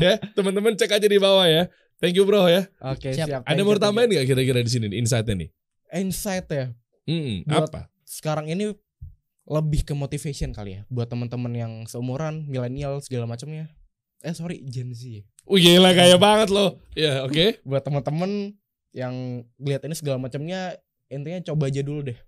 [0.00, 1.68] ya, teman-teman cek aja di bawah ya.
[2.00, 2.64] Thank you bro ya.
[2.80, 3.26] Oke Siap.
[3.28, 3.40] siap.
[3.44, 5.48] Ada mau tambahin nggak kira-kira di sini insight-nya nih?
[6.00, 6.66] Insight ya.
[7.04, 7.80] Hmm, Buat- apa?
[8.08, 8.72] Sekarang ini
[9.44, 10.82] lebih ke motivation kali ya.
[10.88, 13.68] Buat teman-teman yang seumuran, milenial segala macamnya.
[14.20, 15.22] Eh sorry Gen Z.
[15.44, 16.76] Wih gila kayak banget loh.
[16.92, 17.62] Ya oke.
[17.62, 18.52] Buat teman-teman
[18.90, 19.14] yang
[19.56, 20.74] lihat ini segala macamnya
[21.06, 22.18] intinya coba aja dulu deh.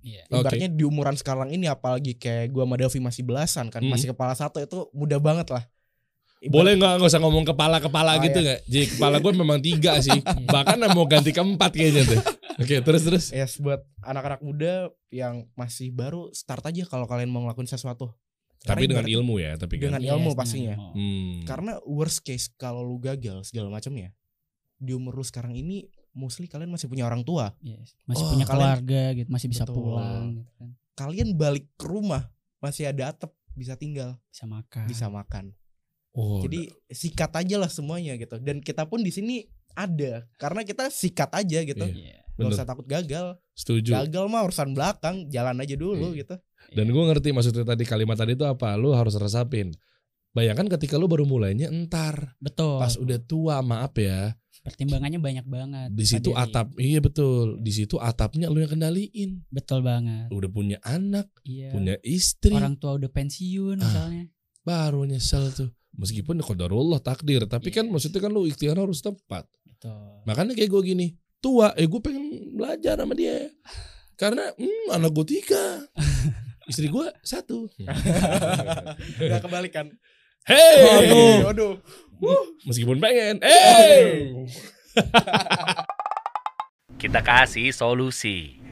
[0.00, 0.24] Iya.
[0.28, 0.40] Oke.
[0.42, 3.92] Ibaratnya di umuran sekarang ini apalagi kayak gua sama Davi masih belasan kan, Mm.
[3.92, 5.64] masih kepala satu itu mudah banget lah.
[6.38, 8.44] Ibarat- Boleh nggak nggak usah ngomong kepala-kepala Oh, gitu iya.
[8.46, 8.60] nggak?
[8.66, 10.12] Jadi kepala gue memang tiga sih.
[10.54, 12.20] Bahkan mau ganti keempat kayaknya tuh.
[12.54, 13.24] Oke terus terus.
[13.32, 14.72] Yes, buat anak-anak muda
[15.08, 18.12] yang masih baru start aja kalau kalian mau ngelakuin sesuatu.
[18.66, 19.52] Tapi dengan ibarat- ilmu ya.
[19.54, 19.84] Tapi kan.
[19.86, 20.74] Dengan Yes, ilmu dengan pastinya.
[20.74, 20.90] ilmu.
[20.90, 21.34] Hmm.
[21.44, 24.10] Karena worst case kalau lu gagal segala macamnya
[24.76, 27.52] di umur lu sekarang ini mostly kalian masih punya orang tua.
[27.60, 27.92] Yes.
[28.04, 29.76] Masih Oh, punya kalian- keluarga gitu, masih bisa Betul.
[29.76, 30.68] pulang gitu kan.
[30.94, 34.86] Kalian balik ke rumah masih ada atap, bisa tinggal, Bisa makan.
[34.86, 35.44] bisa makan.
[36.10, 38.38] Oh, Jadi sikat aja lah semuanya gitu.
[38.38, 39.42] Dan kita pun di sini
[39.74, 41.82] ada karena kita sikat aja gitu.
[41.82, 41.90] Iya.
[41.92, 42.18] Iya.
[42.32, 42.52] Gak bener.
[42.52, 43.26] usah takut gagal.
[43.52, 43.90] Setuju.
[43.92, 46.22] Gagal mah urusan belakang, jalan aja dulu Iya.
[46.22, 46.34] gitu.
[46.70, 48.72] Dan gue ngerti maksudnya tadi kalimat tadi itu apa?
[48.74, 49.74] Lu harus resapin.
[50.30, 52.78] Bayangkan ketika lu baru mulainya entar Betul.
[52.78, 54.34] pas udah tua maaf ya
[54.64, 55.88] Pertimbangannya banyak banget.
[55.92, 60.26] di situ atap iya betul di situ atapnya lu yang kendaliin Betul banget.
[60.30, 61.70] udah punya anak Iya.
[61.70, 63.84] punya istri Orang tua udah pensiun Ah.
[63.84, 64.24] misalnya.
[64.60, 67.92] baru nyesel tuh meskipun qadarullah takdir tapi kan Yes.
[67.94, 70.24] maksudnya kan lu ikhtiar harus tepat Betul.
[70.24, 71.06] makanya kayak gue gini
[71.38, 73.52] tua eh gue pengen belajar sama dia
[74.14, 75.62] karena hmm, anak gue tiga
[76.68, 77.68] istri gue satu.
[79.30, 79.92] Gak kebalikan.
[80.44, 81.44] hey!
[81.48, 81.74] Aduh, aduh.
[82.64, 83.40] meskipun pengen.
[83.40, 84.32] Hey!
[87.00, 88.63] Kita kasih solusi.